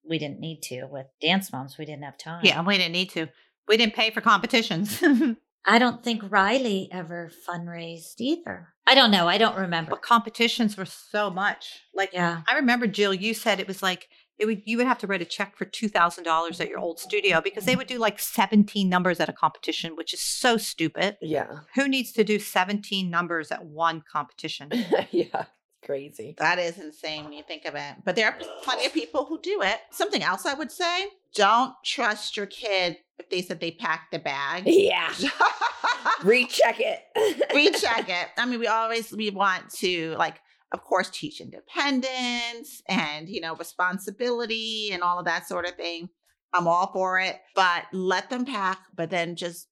[0.08, 1.78] we didn't need to with Dance Moms.
[1.78, 2.42] We didn't have time.
[2.46, 3.30] Yeah, we didn't need to.
[3.68, 5.02] We didn't pay for competitions.
[5.66, 8.70] I don't think Riley ever fundraised either.
[8.86, 9.28] I don't know.
[9.28, 9.92] I don't remember.
[9.92, 11.82] but competitions were so much.
[11.94, 12.42] Like, Yeah.
[12.50, 15.22] I remember Jill, you said it was like it would you would have to write
[15.22, 18.20] a check for two thousand dollars at your old studio because they would do like
[18.20, 21.18] seventeen numbers at a competition, which is so stupid.
[21.22, 21.60] Yeah.
[21.76, 24.72] Who needs to do seventeen numbers at one competition?
[25.12, 25.46] yeah.
[25.86, 26.36] Crazy.
[26.38, 27.96] That is insane when you think of it.
[28.06, 29.80] But there are plenty of people who do it.
[29.92, 34.20] Something else I would say: don't trust your kid if they said they packed the
[34.20, 34.64] bag.
[34.66, 35.14] Yeah.
[36.24, 37.00] Recheck it.
[37.54, 38.28] recheck it.
[38.38, 40.40] I mean, we always we want to like,
[40.72, 46.10] of course, teach independence and you know responsibility and all of that sort of thing.
[46.54, 48.80] I'm all for it, but let them pack.
[48.96, 49.68] But then just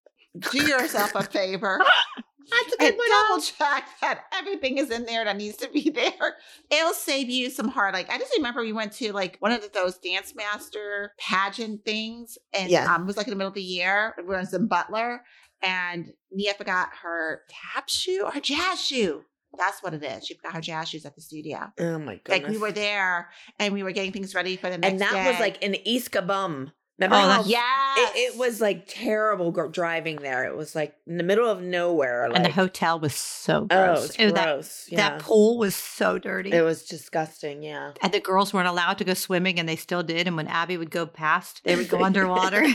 [0.51, 1.79] do yourself a favor.
[2.49, 5.89] That's a good and double check that everything is in there that needs to be
[5.95, 6.35] there.
[6.69, 7.93] It'll save you some hard.
[7.93, 12.37] Like I just remember we went to like one of those dance master pageant things,
[12.53, 12.93] and Yeah.
[12.93, 14.15] um, it was like in the middle of the year.
[14.17, 15.23] We was in some Butler,
[15.61, 19.23] and Nia forgot her tap shoe or jazz shoe.
[19.57, 20.25] That's what it is.
[20.25, 21.73] She forgot her jazz shoes at the studio.
[21.77, 22.29] Oh my goodness.
[22.29, 25.11] Like we were there, and we were getting things ready for the next and that
[25.11, 25.29] day.
[25.31, 26.71] was like in East Kabum.
[27.01, 30.43] Remember Oh, how yeah, it, it was like terrible driving there.
[30.45, 32.27] It was like in the middle of nowhere.
[32.29, 34.05] Like, and the hotel was so oh, gross.
[34.09, 34.85] it's It was that- gross.
[34.89, 34.97] yeah.
[35.09, 36.51] That pool was so dirty.
[36.51, 37.63] it was disgusting.
[37.63, 37.91] Yeah.
[38.01, 40.27] and the girls weren't allowed to go swimming, and they still did.
[40.27, 42.63] And when Abby would go past, they would go underwater.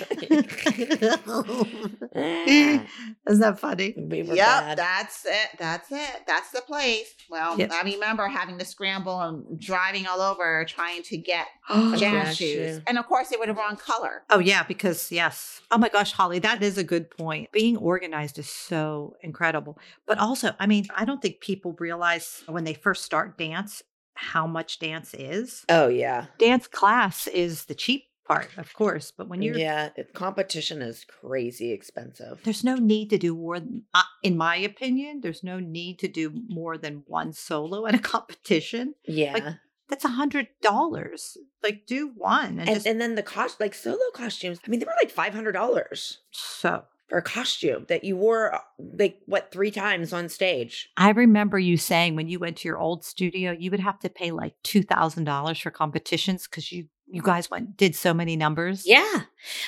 [2.15, 3.95] Isn't that funny?
[3.97, 4.79] we Yep, bad.
[4.79, 5.49] that's it.
[5.59, 6.23] That's it.
[6.27, 7.15] That's the place.
[7.31, 7.71] Well, Yep.
[7.73, 12.37] I remember having to scramble and driving all over trying to get oh, jazz jazz
[12.37, 12.81] shoes.
[12.87, 14.16] And of course, they were the wrong color.
[14.31, 15.61] Oh yeah, because yes.
[15.71, 17.53] Oh my gosh, Holly, that is a good point.
[17.53, 19.79] Being organized is so incredible.
[20.07, 23.83] But also, I mean, I don't think people realize when they first start dance
[24.15, 25.65] how much dance is.
[25.69, 26.27] Oh yeah.
[26.39, 31.73] Dance class is the cheap part, of course, but when you're yeah, competition is crazy
[31.73, 32.41] expensive.
[32.43, 33.61] there's no need to do more
[33.95, 37.99] uh, in my opinion, there's no need to do more than one solo at a
[38.15, 38.95] competition.
[39.07, 39.55] Yeah.
[39.89, 41.37] That's a hundred dollars.
[41.63, 44.81] Like do one and, and, just and then the cost like solo costumes, I mean,
[44.81, 46.19] they were like five hundred dollars.
[46.31, 48.61] so for a costume that you wore uh,
[48.99, 50.91] like what three times on stage.
[50.97, 54.11] I remember you saying when you went to your old studio, you would have to
[54.11, 58.37] pay like two thousand dollars for competitions because you you guys went did so many
[58.37, 58.83] numbers.
[58.85, 59.23] Yeah.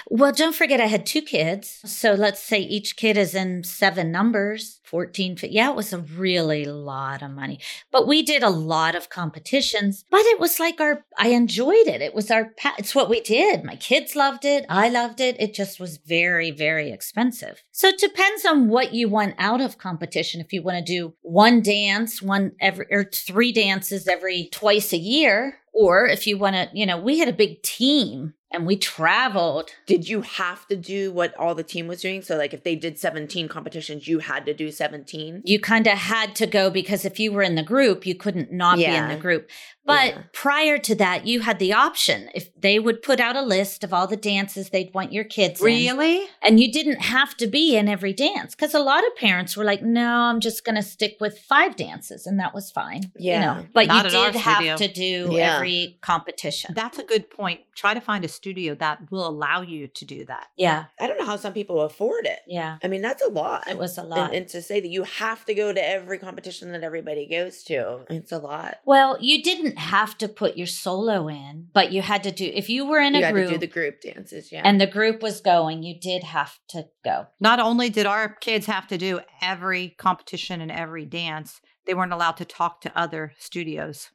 [0.09, 1.81] Well, don't forget I had two kids.
[1.85, 5.39] So let's say each kid is in seven numbers, 14.
[5.43, 7.61] Yeah, it was a really lot of money.
[7.93, 12.01] But we did a lot of competitions, but it was like our, I enjoyed it.
[12.01, 13.65] It was our, it's what we did.
[13.65, 14.65] My kids loved it.
[14.69, 15.41] I loved it.
[15.41, 17.63] It just was very, very expensive.
[17.71, 20.41] So it depends on what you want out of competition.
[20.41, 24.99] If you want to do one dance, one every, or three dances every twice a
[24.99, 28.77] year, or if you want to, you know, we had a big team and we
[28.77, 29.71] traveled.
[29.87, 32.23] Did you have to do what all the team was doing?
[32.23, 35.43] So like if they did 17 competitions, you had to do 17?
[35.45, 38.53] You kind of had to go because if you were in the group, you couldn't
[38.53, 39.49] not be in the group.
[39.85, 40.23] But Yeah.
[40.35, 42.29] prior to that, you had the option.
[42.35, 45.61] If they would put out a list of all the dances they'd want your kids
[45.61, 45.67] in.
[45.67, 46.27] Really?
[46.43, 49.65] And you didn't have to be in every dance because a lot of parents were
[49.65, 52.27] like, no, I'm just going to stick with five dances.
[52.27, 53.05] And that was fine.
[53.17, 53.41] You Yeah.
[53.41, 55.57] know, but Not you did have to do Yeah.
[55.57, 56.75] every competition.
[56.75, 57.61] That's a good point.
[57.75, 60.47] Try to find a studio that will allow you to do that.
[60.57, 60.87] yeah.
[61.01, 62.39] I don't know how some people afford it.
[62.47, 62.79] Yeah.
[62.83, 63.69] I mean, that's a lot.
[63.69, 64.33] It was a lot.
[64.33, 68.07] and to say that you have to go to every competition that everybody goes to,
[68.09, 68.77] it's a lot.
[68.85, 72.71] well, you didn't have to put your solo in, but you had to do, if
[72.71, 74.63] you were in you a had group to do the group dances, yeah.
[74.65, 77.27] and the group was going, you did have to go.
[77.41, 82.13] Not only did our kids have to do every competition and every dance, they weren't
[82.13, 84.11] allowed to talk to other studios.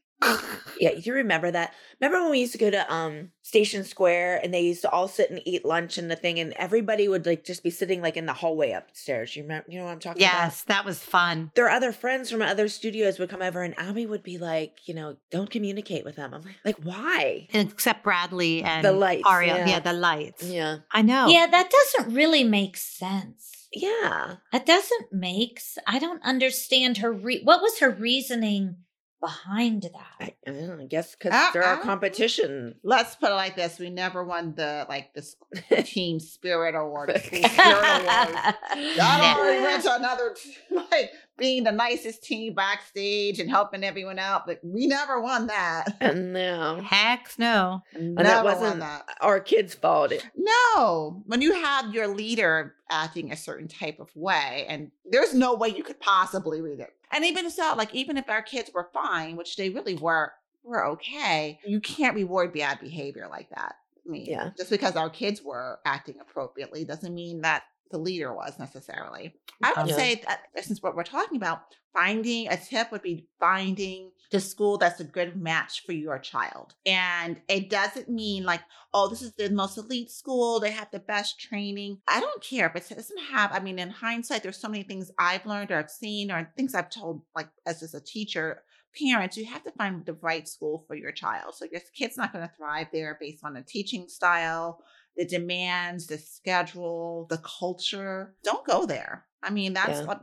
[0.79, 1.73] Yeah, you remember that?
[2.01, 5.07] Remember when we used to go to um Station Square and they used to all
[5.07, 8.17] sit and eat lunch and the thing, and everybody would like just be sitting like
[8.17, 9.35] in the hallway upstairs.
[9.35, 9.65] You remember?
[9.69, 10.33] You know what I'm talking about?
[10.33, 11.51] Yes, that was fun.
[11.55, 14.93] their other friends from other studios would come over and Abby would be like, you
[14.93, 16.33] know, don't communicate with them.
[16.33, 17.47] I'm like, like why?
[17.53, 19.57] Except Bradley and The lights, Aria.
[19.57, 19.67] yeah.
[19.67, 19.79] Yeah.
[19.79, 20.43] the lights.
[20.43, 20.77] Yeah.
[20.91, 21.27] I know.
[21.27, 23.67] Yeah, that doesn't really make sense.
[23.73, 24.35] Yeah.
[24.51, 28.77] That doesn't make I don't understand her re- what was her reasoning
[29.23, 29.91] behind that?
[30.19, 31.81] I, I, don't know, I guess because Uh, there are uh.
[31.81, 32.75] competition.
[32.83, 37.19] Let's put it like this: we never won the like the team spirit award, the
[37.19, 38.07] school spirit award.
[38.09, 38.55] I
[38.97, 39.41] No.
[39.41, 40.35] already went to another
[40.91, 45.85] like being the nicest team backstage and helping everyone out, but we never won that.
[45.99, 46.81] And no.
[46.83, 47.81] Heck no.
[47.93, 49.07] And never that won wasn't that.
[49.21, 50.11] our kids' fault.
[50.11, 55.33] It- No, when you have your leader acting a certain type of way, and there's
[55.33, 56.93] no way you could possibly read it.
[57.13, 60.85] And even so, like even if our kids were fine, which they really were, were
[60.87, 63.75] okay, you can't reward bad behavior like that.
[64.05, 64.49] I mean, Yeah.
[64.57, 69.33] just because our kids were acting appropriately doesn't mean that the leader was necessarily.
[69.61, 69.95] I would Yeah.
[69.95, 71.61] say that since what we're talking about,
[71.93, 76.73] finding a tip would be finding the school that's a good match for your child.
[76.87, 78.61] And it doesn't mean like,
[78.93, 81.99] oh, this is the most elite school, they have the best training.
[82.07, 85.11] I don't care if it doesn't have, I mean, in hindsight, there's so many things
[85.19, 88.63] I've learned or I've seen or things I've told, like as just a teacher,
[88.99, 91.53] parents, you have to find the right school for your child.
[91.55, 94.79] So your kid's not going to thrive there based on the teaching style,
[95.15, 98.35] the demands, the schedule, the culture.
[98.43, 99.25] Don't go there.
[99.41, 100.05] I mean, that's Yeah.
[100.05, 100.21] what,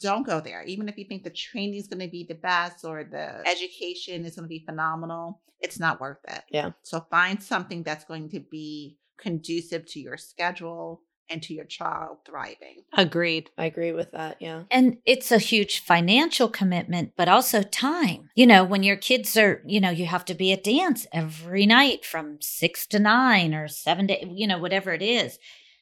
[0.00, 0.62] don't go there.
[0.64, 4.24] Even if you think the training is going to be the best or the education
[4.24, 6.42] is going to be phenomenal, it's not worth it.
[6.50, 6.72] Yeah.
[6.82, 12.18] So find something that's going to be conducive to your schedule and to your child
[12.26, 12.84] thriving.
[12.94, 13.50] Agreed.
[13.56, 14.36] I agree with that.
[14.40, 14.64] Yeah.
[14.70, 18.30] And it's a huge financial commitment, but also time.
[18.34, 21.66] You know, when your kids are, you know, you have to be at dance every
[21.66, 25.38] night from six to nine or seven to, you know, whatever it is.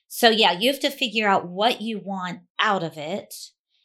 [0.08, 3.34] So, yeah, you have to figure out what you want out of it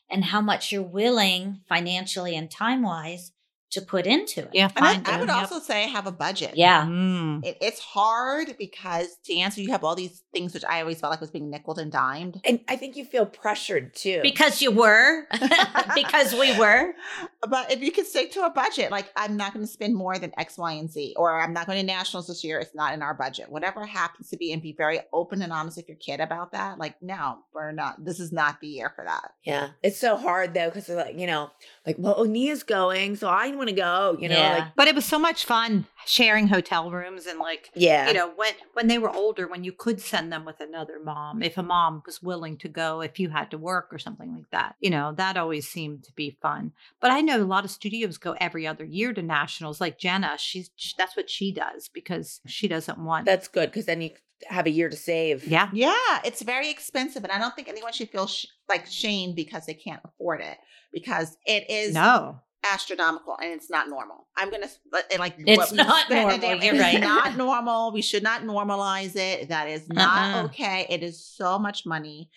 [0.10, 3.32] and how much you're willing financially and time wise
[3.76, 4.50] to put into it.
[4.54, 5.38] Yeah, And I, I would Yep.
[5.38, 6.54] also say have a budget.
[6.56, 6.84] Yeah.
[6.86, 7.46] Mm.
[7.46, 11.12] It, it's hard because to answer, you have all these things which I always felt
[11.12, 12.42] like was being nickel and dimed.
[12.44, 14.20] And I think you feel pressured too.
[14.24, 15.28] Because you were,
[15.96, 16.94] because we were.
[17.48, 20.18] But if you could stick to a budget, like I'm not going to spend more
[20.18, 22.94] than X, Y, and Z, or I'm not going to nationals this year, it's not
[22.94, 23.50] in our budget.
[23.52, 26.78] Whatever happens to be, and be very open and honest with your kid about that.
[26.80, 28.04] Like, no, we're not.
[28.04, 29.32] This is not the year for that.
[29.44, 29.70] yeah.
[29.84, 31.50] It's so hard though, because they're like, you know,
[31.86, 34.54] like, well, Onia's going, so I want to go, you know, Yeah.
[34.54, 38.08] like, But it was so much fun sharing hotel rooms and like yeah.
[38.08, 41.42] you know when when they were older when you could send them with another mom
[41.42, 44.48] if a mom was willing to go if you had to work or something like
[44.52, 47.72] that you know that always seemed to be fun but i know a lot of
[47.72, 51.90] studios go every other year to nationals like jenna she's sh- that's what she does
[51.90, 54.12] because she doesn't want That's good because then you
[54.48, 55.48] have a year to save.
[55.48, 59.34] yeah Yeah, it's very expensive, and I don't think anyone should feel sh- like shame
[59.34, 60.58] because they can't afford it
[60.94, 64.28] because it is no astronomical and it's not normal.
[64.38, 64.68] I'm gonna
[65.12, 67.00] and like It's what not normal, it's right.
[67.00, 67.92] Not normal.
[67.92, 69.50] We should not normalize it.
[69.50, 70.44] That is not Uh-uh.
[70.46, 70.86] okay.
[70.90, 72.30] It is so much money.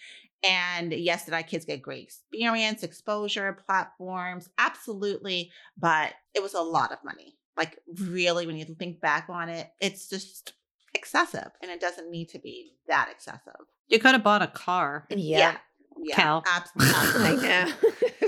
[0.45, 4.49] And yes, did our kids get great experience, exposure, platforms?
[4.59, 5.51] Absolutely.
[5.77, 7.35] But it was a lot of money.
[7.57, 10.53] Like, really, when you think back on it, it's just
[10.95, 13.67] excessive and it doesn't need to be that excessive.
[13.89, 15.07] You could have bought a car.
[15.11, 15.57] Yeah.
[16.01, 16.15] Yeah.
[16.15, 16.45] Cal.
[16.47, 17.49] abs- I Absolutely.
[17.49, 18.28] know.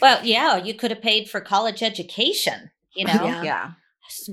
[0.00, 3.42] Well, yeah, you could have paid for college education, you know, Yeah.
[3.42, 3.70] yeah.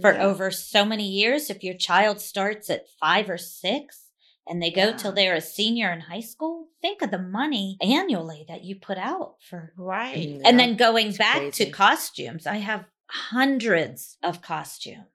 [0.01, 0.23] for Yeah.
[0.25, 1.49] over so many years.
[1.49, 4.05] If your child starts at five or six
[4.47, 4.97] and they go Yeah.
[4.97, 8.97] till they're a senior in high school, think of the money annually that you put
[8.97, 9.73] out for.
[9.77, 10.15] Right.
[10.29, 11.65] Mm, and then going It's back crazy.
[11.65, 12.85] to costumes, I have
[13.31, 15.05] hundreds of costumes.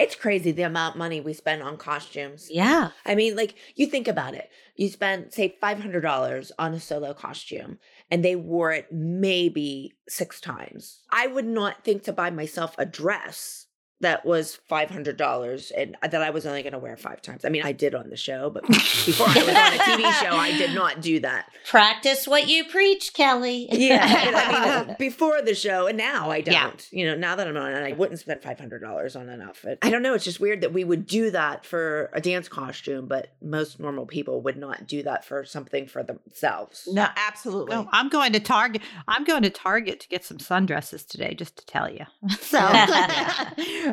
[0.00, 2.48] It's crazy the amount of money we spend on costumes.
[2.50, 2.90] Yeah.
[3.04, 4.48] I mean, like you think about it.
[4.76, 7.78] You spend say five hundred dollars on a solo costume,
[8.10, 11.00] and they wore it maybe six times.
[11.10, 13.66] I would not think to buy myself a dress
[14.00, 17.44] that was five hundred dollars and that I was only going to wear five times.
[17.44, 20.36] I mean, I did on the show, but before I was on a TV show,
[20.36, 21.46] I did not do that.
[21.68, 23.68] Practice what you preach, Kelly.
[23.78, 26.52] Yeah, I mean, before the show, and now I don't.
[26.90, 26.98] Yeah.
[26.98, 29.40] You know, now that I'm on it, I wouldn't spend five hundred dollars on an
[29.40, 29.78] outfit.
[29.82, 30.14] I don't know.
[30.14, 34.04] It's just weird that we would do that for a dance costume, but most normal
[34.04, 36.88] people would not do that for something for themselves.
[36.90, 37.76] No, absolutely.
[37.76, 38.82] No, I'm going to Target.
[39.06, 42.04] I'm going to Target to get some sundresses today, just to tell you.
[42.40, 42.58] So,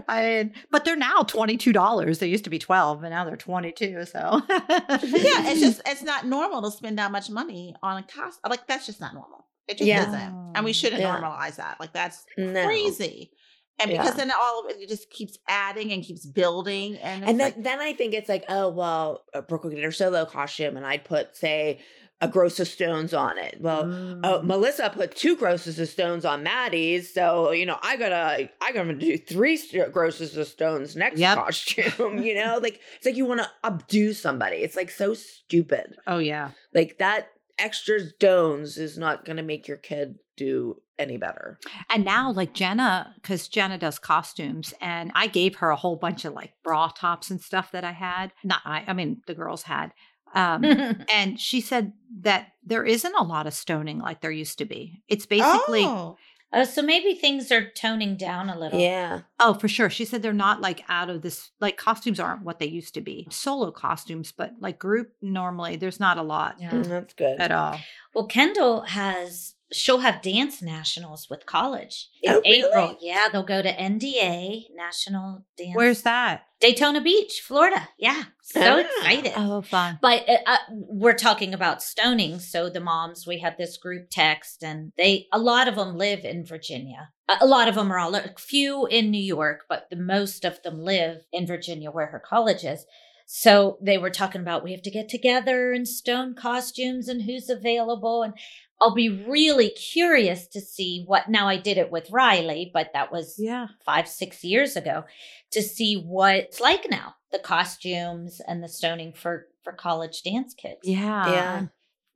[0.07, 2.19] I mean, but they're now twenty two dollars.
[2.19, 4.05] They used to be twelve, and now they're twenty two.
[4.05, 8.49] So, yeah, it's just it's not normal to spend that much money on a costume.
[8.49, 9.45] Like that's just not normal.
[9.67, 10.07] It just Yeah.
[10.07, 11.15] isn't, and we shouldn't Yeah.
[11.19, 11.77] normalize that.
[11.79, 12.65] Like that's No.
[12.65, 13.31] crazy.
[13.77, 14.01] And Yeah.
[14.03, 17.47] because then all of it, it just keeps adding and keeps building, and And then,
[17.47, 20.85] like, then I think it's like, oh well, Brooke would get her solo costume, and
[20.85, 21.81] I'd put say
[22.21, 23.57] a gross of stones on it.
[23.59, 24.21] Well, Mm.
[24.23, 28.71] oh, Melissa put two grosses of stones on Maddie's, so you know I gotta I
[28.71, 31.37] gotta do three st- grosses of stones next Yep.
[31.37, 32.23] costume.
[32.23, 34.57] You know, like it's like you want to updo somebody.
[34.57, 35.95] It's like so stupid.
[36.07, 37.27] oh yeah, Like that
[37.59, 41.59] extra stones is not gonna make your kid do any better.
[41.89, 46.23] and now like Jenna, because Jenna does costumes, and I gave her a whole bunch
[46.23, 48.31] of like bra tops and stuff that I had.
[48.43, 49.91] Not I, I mean the girls had.
[50.35, 50.63] Um,
[51.11, 55.01] and she said that there isn't a lot of stoning like there used to be.
[55.07, 56.17] It's basically oh,
[56.53, 58.79] Oh, so maybe things are toning down a little.
[58.79, 59.89] Yeah, Oh, for sure.
[59.89, 63.01] She said they're not like out of this, like costumes aren't what they used to
[63.01, 63.27] be.
[63.29, 66.71] Solo costumes, but like group, normally there's not a lot Yeah.
[66.71, 67.41] Mm, that's good.
[67.41, 67.77] at all.
[68.13, 72.59] Well, Kendall has she'll have dance nationals with college in Oh, really?
[72.67, 72.97] April.
[73.01, 75.75] Yeah, they'll go to NDA National Dance.
[75.75, 76.43] Where's that?
[76.59, 77.89] Daytona Beach, Florida?
[77.97, 78.79] Yeah, so Ah.
[78.79, 79.33] excited.
[79.35, 79.99] Oh, fun.
[80.01, 82.39] But uh, uh, we're talking about stoning.
[82.39, 86.23] So the moms, we have this group text, and they a lot of them live
[86.25, 87.09] in Virginia.
[87.29, 90.45] A a lot of them are all a few in New York, but the most
[90.45, 92.85] of them live in Virginia, where her college is.
[93.27, 97.49] So they were talking about we have to get together and stone costumes and who's
[97.49, 98.21] available.
[98.21, 98.35] And
[98.81, 101.29] I'll be really curious to see what.
[101.29, 103.67] Now I did it with Riley, but that was Yeah.
[103.85, 105.05] five, six years ago
[105.51, 110.53] to see what it's like now the costumes and the stoning for for college dance
[110.53, 110.79] kids.
[110.83, 111.31] Yeah.
[111.31, 111.65] Yeah.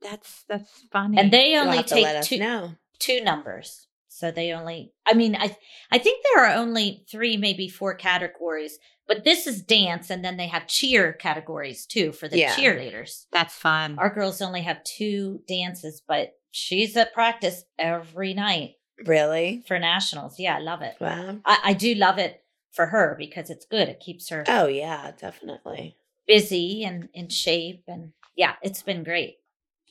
[0.02, 1.18] That's that's funny.
[1.18, 2.72] And they only have to take two know.
[2.98, 3.86] two numbers.
[4.08, 5.56] So they only I mean I
[5.90, 10.36] I think there are only 3 maybe 4 categories, but this is dance and then
[10.36, 12.54] they have cheer categories too for the Yeah.
[12.54, 13.26] cheerleaders.
[13.32, 13.98] that's fun.
[13.98, 18.74] Our girls only have two dances, but she's at practice every night
[19.06, 19.62] Really?
[19.66, 20.38] for nationals.
[20.38, 20.94] Yeah, I love it.
[21.00, 21.38] Wow.
[21.44, 23.88] I, I do love it for her because it's good.
[23.88, 25.96] It keeps her Oh yeah, definitely.
[26.26, 29.36] busy and in shape and yeah, it's been great.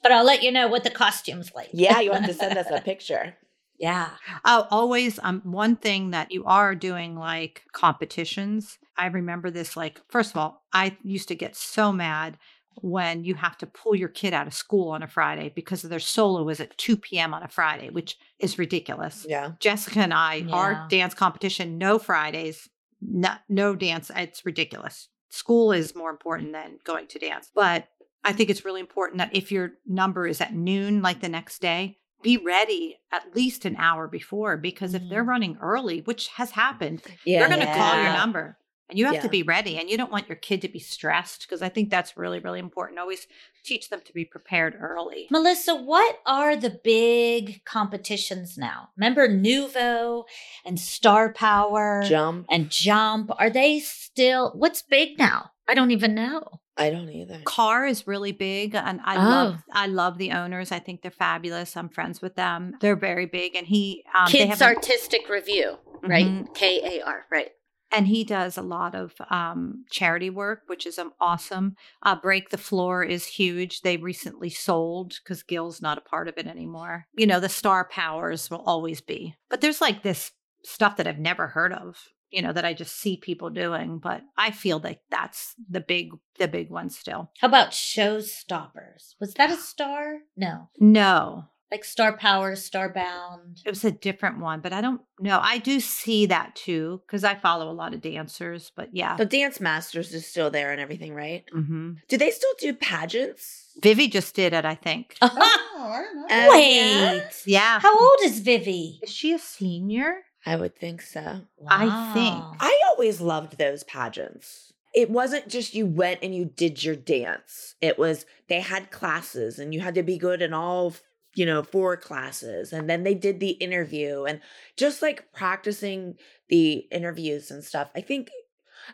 [0.02, 1.69] But I'll let you know what the costume's like.
[1.74, 3.36] Yeah, you have to send us a picture.
[3.80, 4.12] yeah.
[4.45, 8.78] Oh, always um one thing that you are doing like competitions.
[8.98, 12.38] I remember this like first of all, I used to get so mad
[12.82, 16.00] when you have to pull your kid out of school on a Friday because their
[16.00, 17.34] solo is at 2 p.m.
[17.34, 19.26] on a Friday, which is ridiculous.
[19.28, 19.52] Yeah.
[19.60, 20.54] Jessica and I, Yeah.
[20.56, 22.70] our dance competition, no Fridays,
[23.02, 24.12] no, no dance.
[24.15, 25.10] It's ridiculous.
[25.30, 27.50] School is more important than going to dance.
[27.54, 27.88] But
[28.24, 31.60] I think it's really important that if your number is at noon, like the next
[31.60, 35.28] day, be ready at least an hour before because if they're Mhm.
[35.30, 37.39] running early, which has happened, Yeah.
[37.39, 38.58] they're going to call your number.
[38.89, 39.21] And you have Yeah.
[39.21, 41.89] to be ready, and you don't want your kid to be stressed because I think
[41.91, 42.97] that's really, really important.
[42.99, 43.28] Always
[43.63, 45.28] teach them to be prepared early.
[45.30, 48.89] Melissa, what are the big competitions now?
[48.97, 50.23] Remember Nuvo
[50.65, 52.47] and Star Power Jump.
[52.49, 53.30] and Jump?
[53.38, 55.52] Are they still what's big now?
[55.67, 56.59] I don't even know.
[56.78, 57.41] I don't either.
[57.45, 59.30] KAR is really big and i Oh.
[59.30, 63.26] love i love the owners i think they're fabulous i'm friends with them they're very
[63.26, 66.26] big and he um they Kids have a- Artistic Revue, right?
[66.26, 66.55] Mhm.
[66.55, 67.51] K A R, right.
[67.92, 71.76] And he does a lot of um, charity work, which is um, awesome.
[72.04, 73.82] Uh, Break the Floor is huge.
[73.82, 77.06] They recently sold because Gil's not a part of it anymore.
[77.16, 80.32] You know, the star powers will always be, but there's like this
[80.64, 81.98] stuff that I've never heard of.
[82.32, 86.12] You know that I just see people doing, but I feel like that's the big,
[86.38, 87.32] the big one still.
[87.40, 89.16] How about Showstoppers?
[89.20, 90.20] Was that a star?
[90.38, 90.70] No.
[90.80, 93.61] No, Like Star Power, Starbound.
[93.65, 95.39] it was a different one, but I don't know.
[95.41, 99.15] I do see that too because I follow a lot of dancers, but yeah.
[99.17, 101.43] The Dance Masters is still there and everything, right?
[101.51, 103.65] hmm Do they still do pageants?
[103.82, 105.15] Vivi just did it, I think.
[105.22, 106.49] Oh, I don't know.
[106.49, 106.82] Wait.
[107.05, 107.30] yeah.
[107.45, 107.80] Yeah.
[107.80, 108.99] How old is Vivi?
[109.03, 110.22] Is she a senior?
[110.45, 111.41] I would think so.
[111.67, 112.43] I think.
[112.59, 114.74] I always loved those pageants.
[114.95, 117.76] It wasn't just you went and you did your dance.
[117.80, 120.95] It was they had classes and you had to be good in all,
[121.36, 122.73] you know, four classes.
[122.73, 124.41] And then they did the interview and
[124.75, 126.15] just like practicing
[126.49, 127.89] the interviews and stuff.
[127.95, 128.30] I think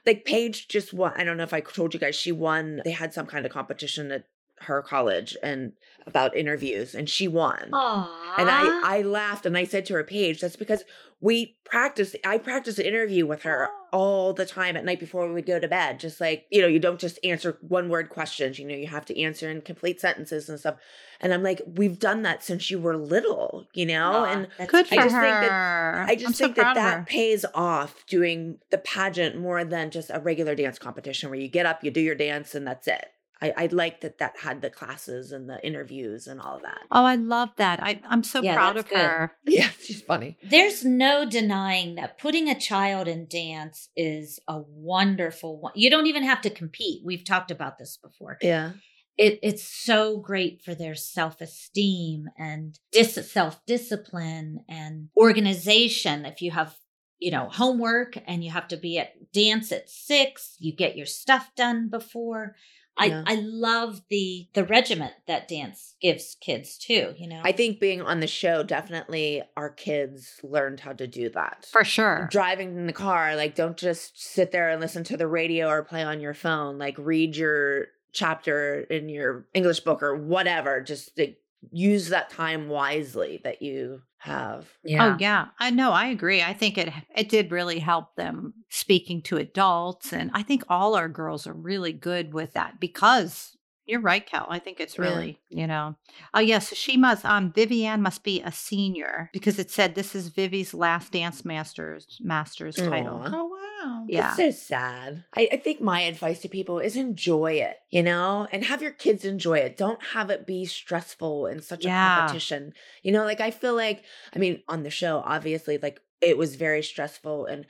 [0.05, 1.13] like Paige just won.
[1.15, 2.81] I don't know if I told you guys, she won.
[2.83, 4.25] They had some kind of competition at
[4.59, 5.73] her college and
[6.07, 7.69] about interviews and she won.
[7.73, 8.35] Aw.
[8.37, 10.83] And I, I laughed and I said to her, Paige, that's because
[11.25, 12.15] we practice.
[12.23, 13.87] I practice an interview with her oh.
[13.91, 15.99] all the time at night before we would go to bed.
[15.99, 19.05] Just like, you know, you don't just answer one word questions, you know, you have
[19.05, 20.75] to answer in complete sentences and stuff.
[21.19, 24.11] And I'm like, we've done that since you were little, you know?
[24.11, 25.01] Aw, and Good for I cute.
[25.01, 26.05] just think that- her.
[26.07, 30.11] I just I'm so think that that pays off doing the pageant more than just
[30.13, 33.09] a regular dance competition where you get up, you do your dance, and that's it.
[33.41, 36.79] I, I like that that had the classes and the interviews and all of that.
[36.89, 37.83] Oh, I love that.
[37.83, 38.97] I, I'm so Yeah, proud of good.
[38.97, 39.31] her.
[39.45, 40.37] Yeah, she's funny.
[40.41, 45.73] There's no denying that putting a child in dance is a wonderful one.
[45.75, 47.01] You don't even have to compete.
[47.05, 48.37] We've talked about this before.
[48.41, 48.71] Yeah.
[49.17, 56.25] It, it's so great for their self esteem and dis- self discipline and organization.
[56.25, 56.75] If you have,
[57.19, 61.05] you know, homework and you have to be at dance at six, you get your
[61.05, 62.55] stuff done before.
[62.99, 63.23] Yeah.
[63.25, 67.13] I, I love the the regiment that dance gives kids too.
[67.17, 71.29] You know, I think being on the show definitely our kids learned how to do
[71.29, 71.67] that.
[71.71, 72.27] For sure.
[72.31, 75.83] driving in the car, like don't just sit there and listen to the radio or
[75.83, 76.77] play on your phone.
[76.77, 80.81] Like read your chapter in your English book or whatever.
[80.81, 81.37] Just like,
[81.71, 84.67] use that time wisely that you have.
[84.97, 85.91] Oh yeah, I know.
[85.91, 86.41] I agree.
[86.41, 90.95] I think it it did really help them speaking to adults, and I think all
[90.95, 94.47] our girls are really good with that because you're right, Cal.
[94.49, 95.03] I think it's Yeah.
[95.11, 95.95] really you know.
[96.33, 97.25] Oh yes, so she must.
[97.25, 102.17] Um, Vivi-Anne must be a senior because it said this is Vivi's last dance masters
[102.21, 103.21] masters title.
[103.27, 103.64] Oh wow.
[104.07, 104.27] Yeah.
[104.29, 105.23] It's so sad.
[105.35, 108.91] I, I think my advice to people is enjoy it, you know, and have your
[108.91, 109.77] kids enjoy it.
[109.77, 112.15] Don't have it be stressful in such Yeah.
[112.15, 112.73] a competition.
[113.03, 114.03] You know, like I feel like,
[114.35, 117.65] I mean, on the show, obviously, like it was very stressful and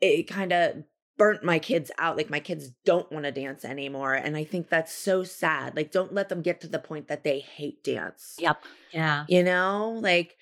[0.00, 0.84] it kind of
[1.16, 2.16] burnt my kids out.
[2.16, 4.14] Like my kids don't want to dance anymore.
[4.14, 5.74] And I think that's so sad.
[5.76, 8.36] Like, don't let them get to the point that they hate dance.
[8.38, 8.62] Yep.
[8.92, 9.24] yeah.
[9.28, 10.36] You know, like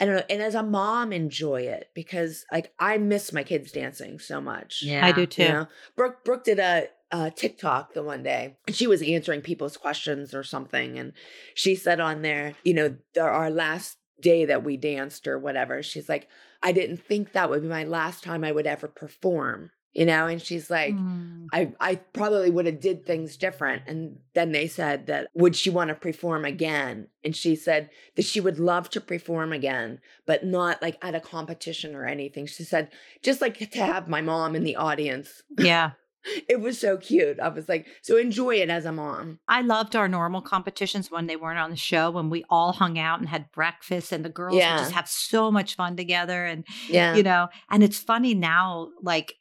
[0.00, 0.22] I don't know.
[0.28, 4.82] And as a mom, enjoy it because like I miss my kids dancing so much.
[4.82, 5.06] Yeah.
[5.06, 5.42] I do too.
[5.42, 5.68] You know?
[5.96, 8.56] Brooke Brooke did a, a TikTok the one day.
[8.66, 11.12] and She was answering people's questions or something, and
[11.54, 15.82] she said on there, you know, our last day that we danced or whatever.
[15.82, 16.28] She's like,
[16.62, 19.70] I didn't think that would be my last time I would ever perform.
[19.94, 21.46] You know, and she's like, Mm.
[21.52, 23.82] I I probably would have did things different.
[23.86, 27.08] And then they said that would she want to perform again?
[27.22, 31.20] And she said that she would love to perform again, but not like at a
[31.20, 32.46] competition or anything.
[32.46, 32.90] She said
[33.22, 35.42] just like to have my mom in the audience.
[35.56, 35.92] Yeah.
[36.48, 37.38] It was so cute.
[37.38, 39.40] I was like, so enjoy it as a mom.
[39.46, 42.98] I loved our normal competitions when they weren't on the show, when we all hung
[42.98, 44.72] out and had breakfast and the girls Yeah.
[44.72, 46.46] would just have so much fun together.
[46.46, 47.14] And, Yeah.
[47.14, 49.34] you know, and it's funny now, like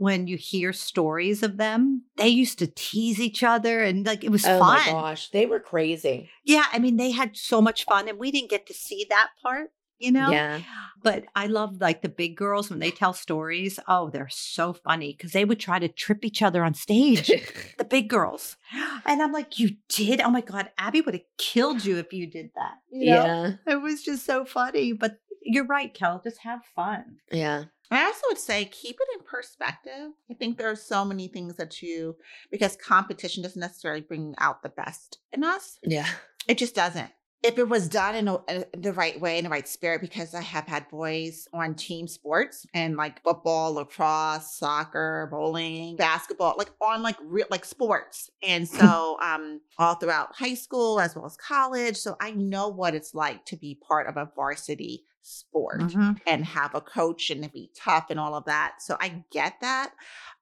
[0.00, 4.30] when you hear stories of them, they used to tease each other and like it
[4.30, 4.78] was oh fun.
[4.78, 6.30] my gosh, they were crazy.
[6.42, 6.64] Yeah.
[6.72, 9.72] I mean, they had so much fun and we didn't get to see that part.
[9.98, 10.62] You know, Yeah.
[11.02, 13.78] but I love like the big girls when they tell stories.
[13.86, 17.26] Oh, they're so funny because they would try to trip each other on stage.
[17.78, 18.56] the big girls.
[19.04, 20.22] And I'm like, you did?
[20.22, 22.76] Oh my God, Abby would have killed you if you did that.
[22.90, 23.24] You know?
[23.66, 23.74] yeah.
[23.74, 24.94] It was just so funny.
[24.94, 26.22] But you're right, Kel.
[26.24, 27.18] Just have fun.
[27.30, 27.64] Yeah.
[27.90, 30.12] I also would say keep it in perspective.
[30.30, 32.16] I think there are so many things that you,
[32.50, 35.78] because competition doesn't necessarily bring out the best in us.
[35.82, 36.06] Yeah.
[36.46, 37.10] It just doesn't.
[37.42, 40.34] If it was done in, a, in the right way, in the right spirit, because
[40.34, 46.70] I have had boys on team sports and like football, lacrosse, soccer, bowling, basketball, like
[46.82, 51.38] on like real like sports, and so um all throughout high school as well as
[51.38, 51.96] college.
[51.96, 56.20] So I know what it's like to be part of a varsity sport Mhm.
[56.26, 58.76] and have a coach and to be tough and all of that.
[58.80, 59.94] So I get that.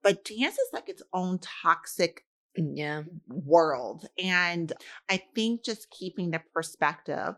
[0.03, 2.25] But dance is like its own toxic
[2.57, 3.05] Yeah.
[3.29, 4.07] world.
[4.23, 4.73] And
[5.09, 7.35] I think just keeping the perspective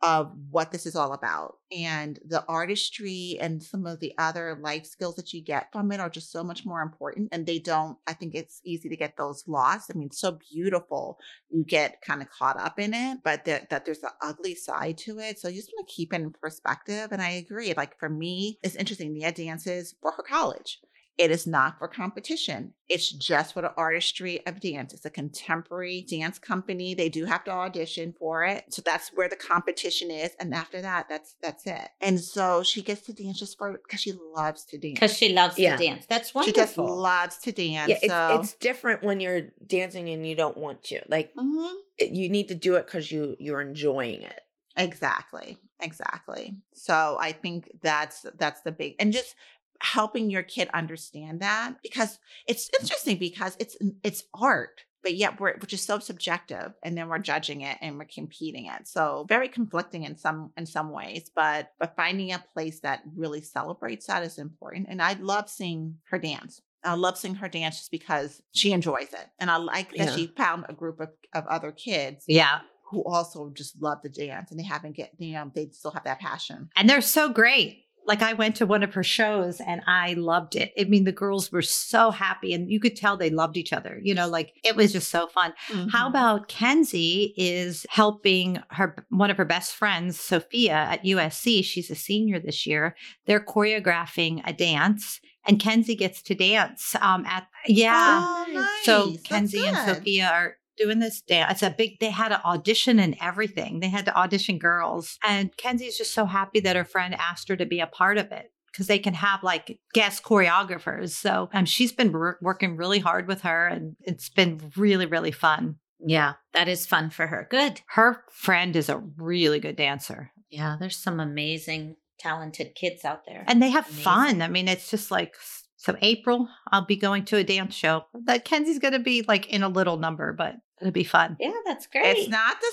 [0.00, 4.86] of what this is all about and the artistry and some of the other life
[4.86, 7.28] skills that you get from it are just so much more important.
[7.32, 9.90] And they don't, I think it's easy to get those lost.
[9.92, 11.18] I mean, so beautiful.
[11.50, 14.98] You get kind of caught up in it, but that, that there's an ugly side
[14.98, 15.40] to it.
[15.40, 17.08] So you just want to keep in perspective.
[17.10, 17.74] And I agree.
[17.76, 19.12] Like for me, it's interesting.
[19.12, 20.80] Nia dances for her college.
[21.18, 22.74] It is not for competition.
[22.88, 24.94] It's just for the artistry of dance.
[24.94, 26.94] It's a contemporary dance company.
[26.94, 28.64] They do have to audition for it.
[28.70, 30.30] So that's where the competition is.
[30.38, 31.88] And after that, that's that's it.
[32.00, 34.94] And so she gets to dance just for because she loves to dance.
[34.94, 35.76] Because she loves Yeah.
[35.76, 36.06] to dance.
[36.08, 36.52] That's wonderful.
[36.54, 37.88] she just loves to dance.
[37.90, 41.00] Yeah, it's, so it's different when you're dancing and you don't want to.
[41.08, 41.74] Like Mhm.
[41.98, 44.40] it- you need to do it because you you're enjoying it.
[44.76, 45.58] Exactly.
[45.80, 46.56] Exactly.
[46.74, 49.34] So I think that's that's the big and just
[49.80, 52.82] helping your kid understand that because it's mm-hmm.
[52.82, 57.18] interesting because it's it's art but yet we're which is so subjective and then we're
[57.18, 61.70] judging it and we're competing it so very conflicting in some in some ways but
[61.78, 66.18] but finding a place that really celebrates that is important and i love seeing her
[66.18, 69.26] dance I love seeing her dance just because she enjoys it.
[69.40, 70.14] And I like that Yeah.
[70.16, 72.60] she found a group of, of other kids Yeah.
[72.90, 76.04] who also just love to dance and they haven't get you know they still have
[76.04, 77.84] that passion And they're so great.
[78.08, 80.72] Like I went to one of her shows and I loved it.
[80.80, 84.00] I mean, the girls were so happy and you could tell they loved each other.
[84.02, 85.52] You know, like it was just so fun.
[85.92, 91.62] How about Kenzie is helping her one of her best friends, Sophia at USC.
[91.62, 92.96] She's a senior this year.
[93.26, 96.96] They're choreographing a dance, and Kenzie gets to dance.
[97.00, 98.24] Um, at yeah.
[98.24, 98.84] oh, nice.
[98.84, 99.76] So Kenzie and.
[99.76, 101.52] Sophia are doing this dance.
[101.52, 101.98] It's a big.
[102.00, 103.80] They had an audition and everything.
[103.80, 107.56] They had to audition girls, and Kenzie's just so happy that her friend asked her
[107.56, 111.10] to be a part of it because they can have like guest choreographers.
[111.10, 115.32] So um, she's been wor- working really hard with her, and it's been really really
[115.32, 115.76] fun.
[116.00, 117.46] yeah, that is fun for her.
[117.50, 117.80] Good.
[117.88, 123.44] Her friend is a really good dancer, Yeah, there's some amazing, talented kids out there.
[123.48, 124.04] and they have Amazing.
[124.04, 124.42] fun.
[124.42, 125.34] I mean, it's just like.
[125.80, 128.02] So April, I'll be going to a dance show.
[128.24, 131.36] That Kenzie's going to be like in a little number, but it'll be fun.
[131.40, 132.16] yeah, that's great.
[132.16, 132.72] It's not the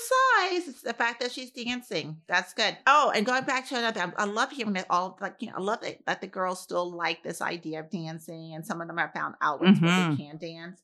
[0.50, 2.20] size; it's the fact that she's dancing.
[2.28, 2.76] That's good.
[2.86, 5.60] Oh, and going back to another, I, love hearing that all like you know, I
[5.60, 8.98] love that, that the girls still like this idea of dancing, and some of them
[8.98, 10.16] have found outlets where Mhm.
[10.18, 10.82] they can dance.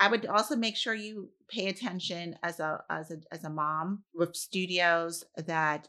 [0.00, 4.02] I would also make sure you pay attention as a as a as a mom
[4.14, 5.88] with studios that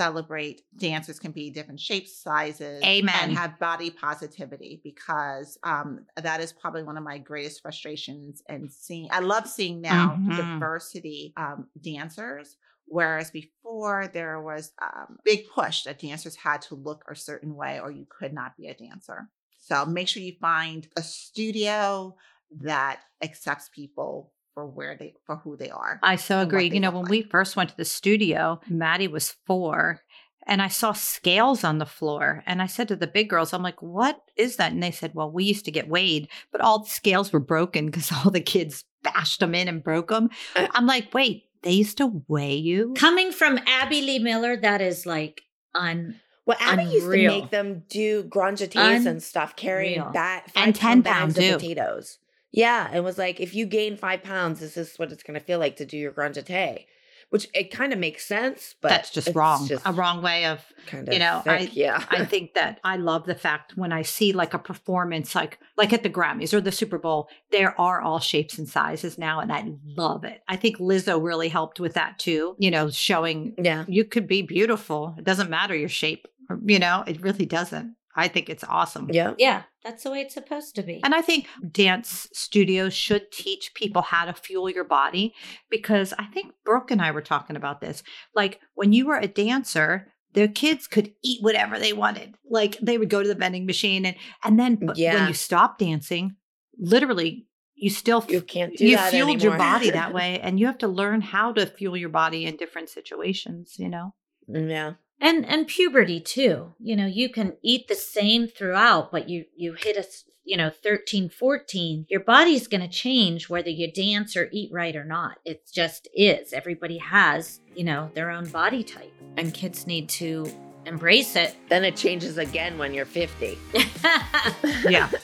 [0.00, 3.14] celebrate dancers can be different shapes, sizes, Amen.
[3.14, 8.42] and have body positivity because um, that is probably one of my greatest frustrations.
[8.48, 10.36] And seeing, I love seeing now Mhm.
[10.36, 12.56] diversity um, dancers.
[12.86, 17.78] Whereas before there was um, big push that dancers had to look a certain way
[17.78, 19.28] or you could not be a dancer.
[19.58, 22.16] So make sure you find a studio
[22.62, 25.98] that accepts people for where they for who they are.
[26.02, 26.70] I so agree.
[26.70, 27.10] You know, when like.
[27.10, 30.02] we first went to the studio, Maddie was four,
[30.46, 32.42] and I saw scales on the floor.
[32.46, 34.72] And I said to the big girls, I'm like, what is that?
[34.72, 37.86] And they said, well, we used to get weighed, but all the scales were broken
[37.86, 40.28] because all the kids bashed them in and broke them.
[40.54, 42.94] Uh, I'm like, wait, they used to weigh you?
[42.96, 45.42] Coming from Abby Lee Miller, that is like
[45.74, 46.20] un.
[46.44, 50.12] Well, Abby used to make them do grand jetés and stuff, carrying Unreal.
[50.14, 52.18] that And 10 pound pound of potatoes.
[52.52, 55.44] Yeah, it was like if you gain five pounds, this is what it's going to
[55.44, 56.86] feel like to do your grand jeté,
[57.30, 59.68] which it kind of makes sense, but That's just it's wrong.
[59.68, 62.80] just a wrong way of kind of you know, thick, I- yeah, I think that
[62.82, 66.52] I love the fact when I see like a performance like like at the Grammys
[66.52, 70.42] or the Super Bowl, there are all shapes and sizes now and I love it.
[70.48, 73.84] I think Lizzo really helped with that too, you know, showing yeah.
[73.86, 75.14] you could be beautiful.
[75.16, 76.26] It doesn't matter your shape,
[76.64, 77.94] you know, it really doesn't.
[78.16, 79.08] I think it's awesome.
[79.12, 79.34] Yeah.
[79.38, 81.00] Yeah, that's the way it's supposed to be.
[81.04, 85.34] And I think dance studios should teach people how to fuel your body
[85.70, 88.02] because I think Brooke and I were talking about this.
[88.34, 92.34] Like when you were a dancer, the kids could eat whatever they wanted.
[92.48, 95.14] Like they would go to the vending machine and and then but Yeah.
[95.14, 96.36] when you stop dancing,
[96.78, 100.66] literally you still You can't do you that fueled your body that way and you
[100.66, 104.14] have to learn how to fuel your body in different situations, you know.
[104.48, 104.94] yeah.
[105.20, 109.74] And and puberty too you know you can eat the same throughout but you you
[109.74, 110.04] hit a
[110.44, 114.96] you know 13 14 your body's going to change whether you dance or eat right
[114.96, 119.86] or not it just is everybody has you know their own body type and kids
[119.86, 120.46] need to
[120.86, 123.58] embrace it Then it changes again when you're 50.
[124.88, 125.10] Yeah.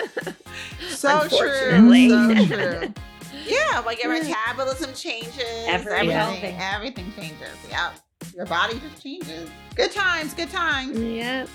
[0.88, 2.08] So true.
[2.08, 2.94] So true.
[3.46, 5.44] Yeah, like your metabolism changes.
[5.66, 7.56] Ever everything, everything changes.
[7.68, 7.92] Yeah.
[8.34, 9.48] Your body just changes.
[9.74, 10.98] Good times, good times.
[10.98, 11.48] Yep.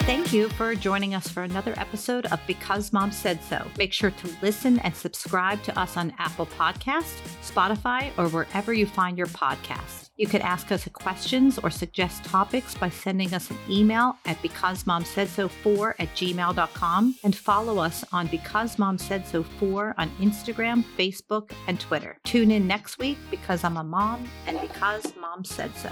[0.00, 3.64] Thank you for joining us for another episode of Because Mom Said So.
[3.78, 8.86] Make sure to listen and subscribe to us on Apple Podcast, Spotify, or wherever you
[8.86, 9.99] find your podcasts.
[10.20, 15.94] You can ask us questions or suggest topics by sending us an email at becausemomsaidso4
[15.98, 21.80] at gmail.com and follow us on Because Mom Said So 4 on Instagram, Facebook, and
[21.80, 22.18] Twitter.
[22.24, 25.90] Tune in next week because I'm a mom and because mom said so.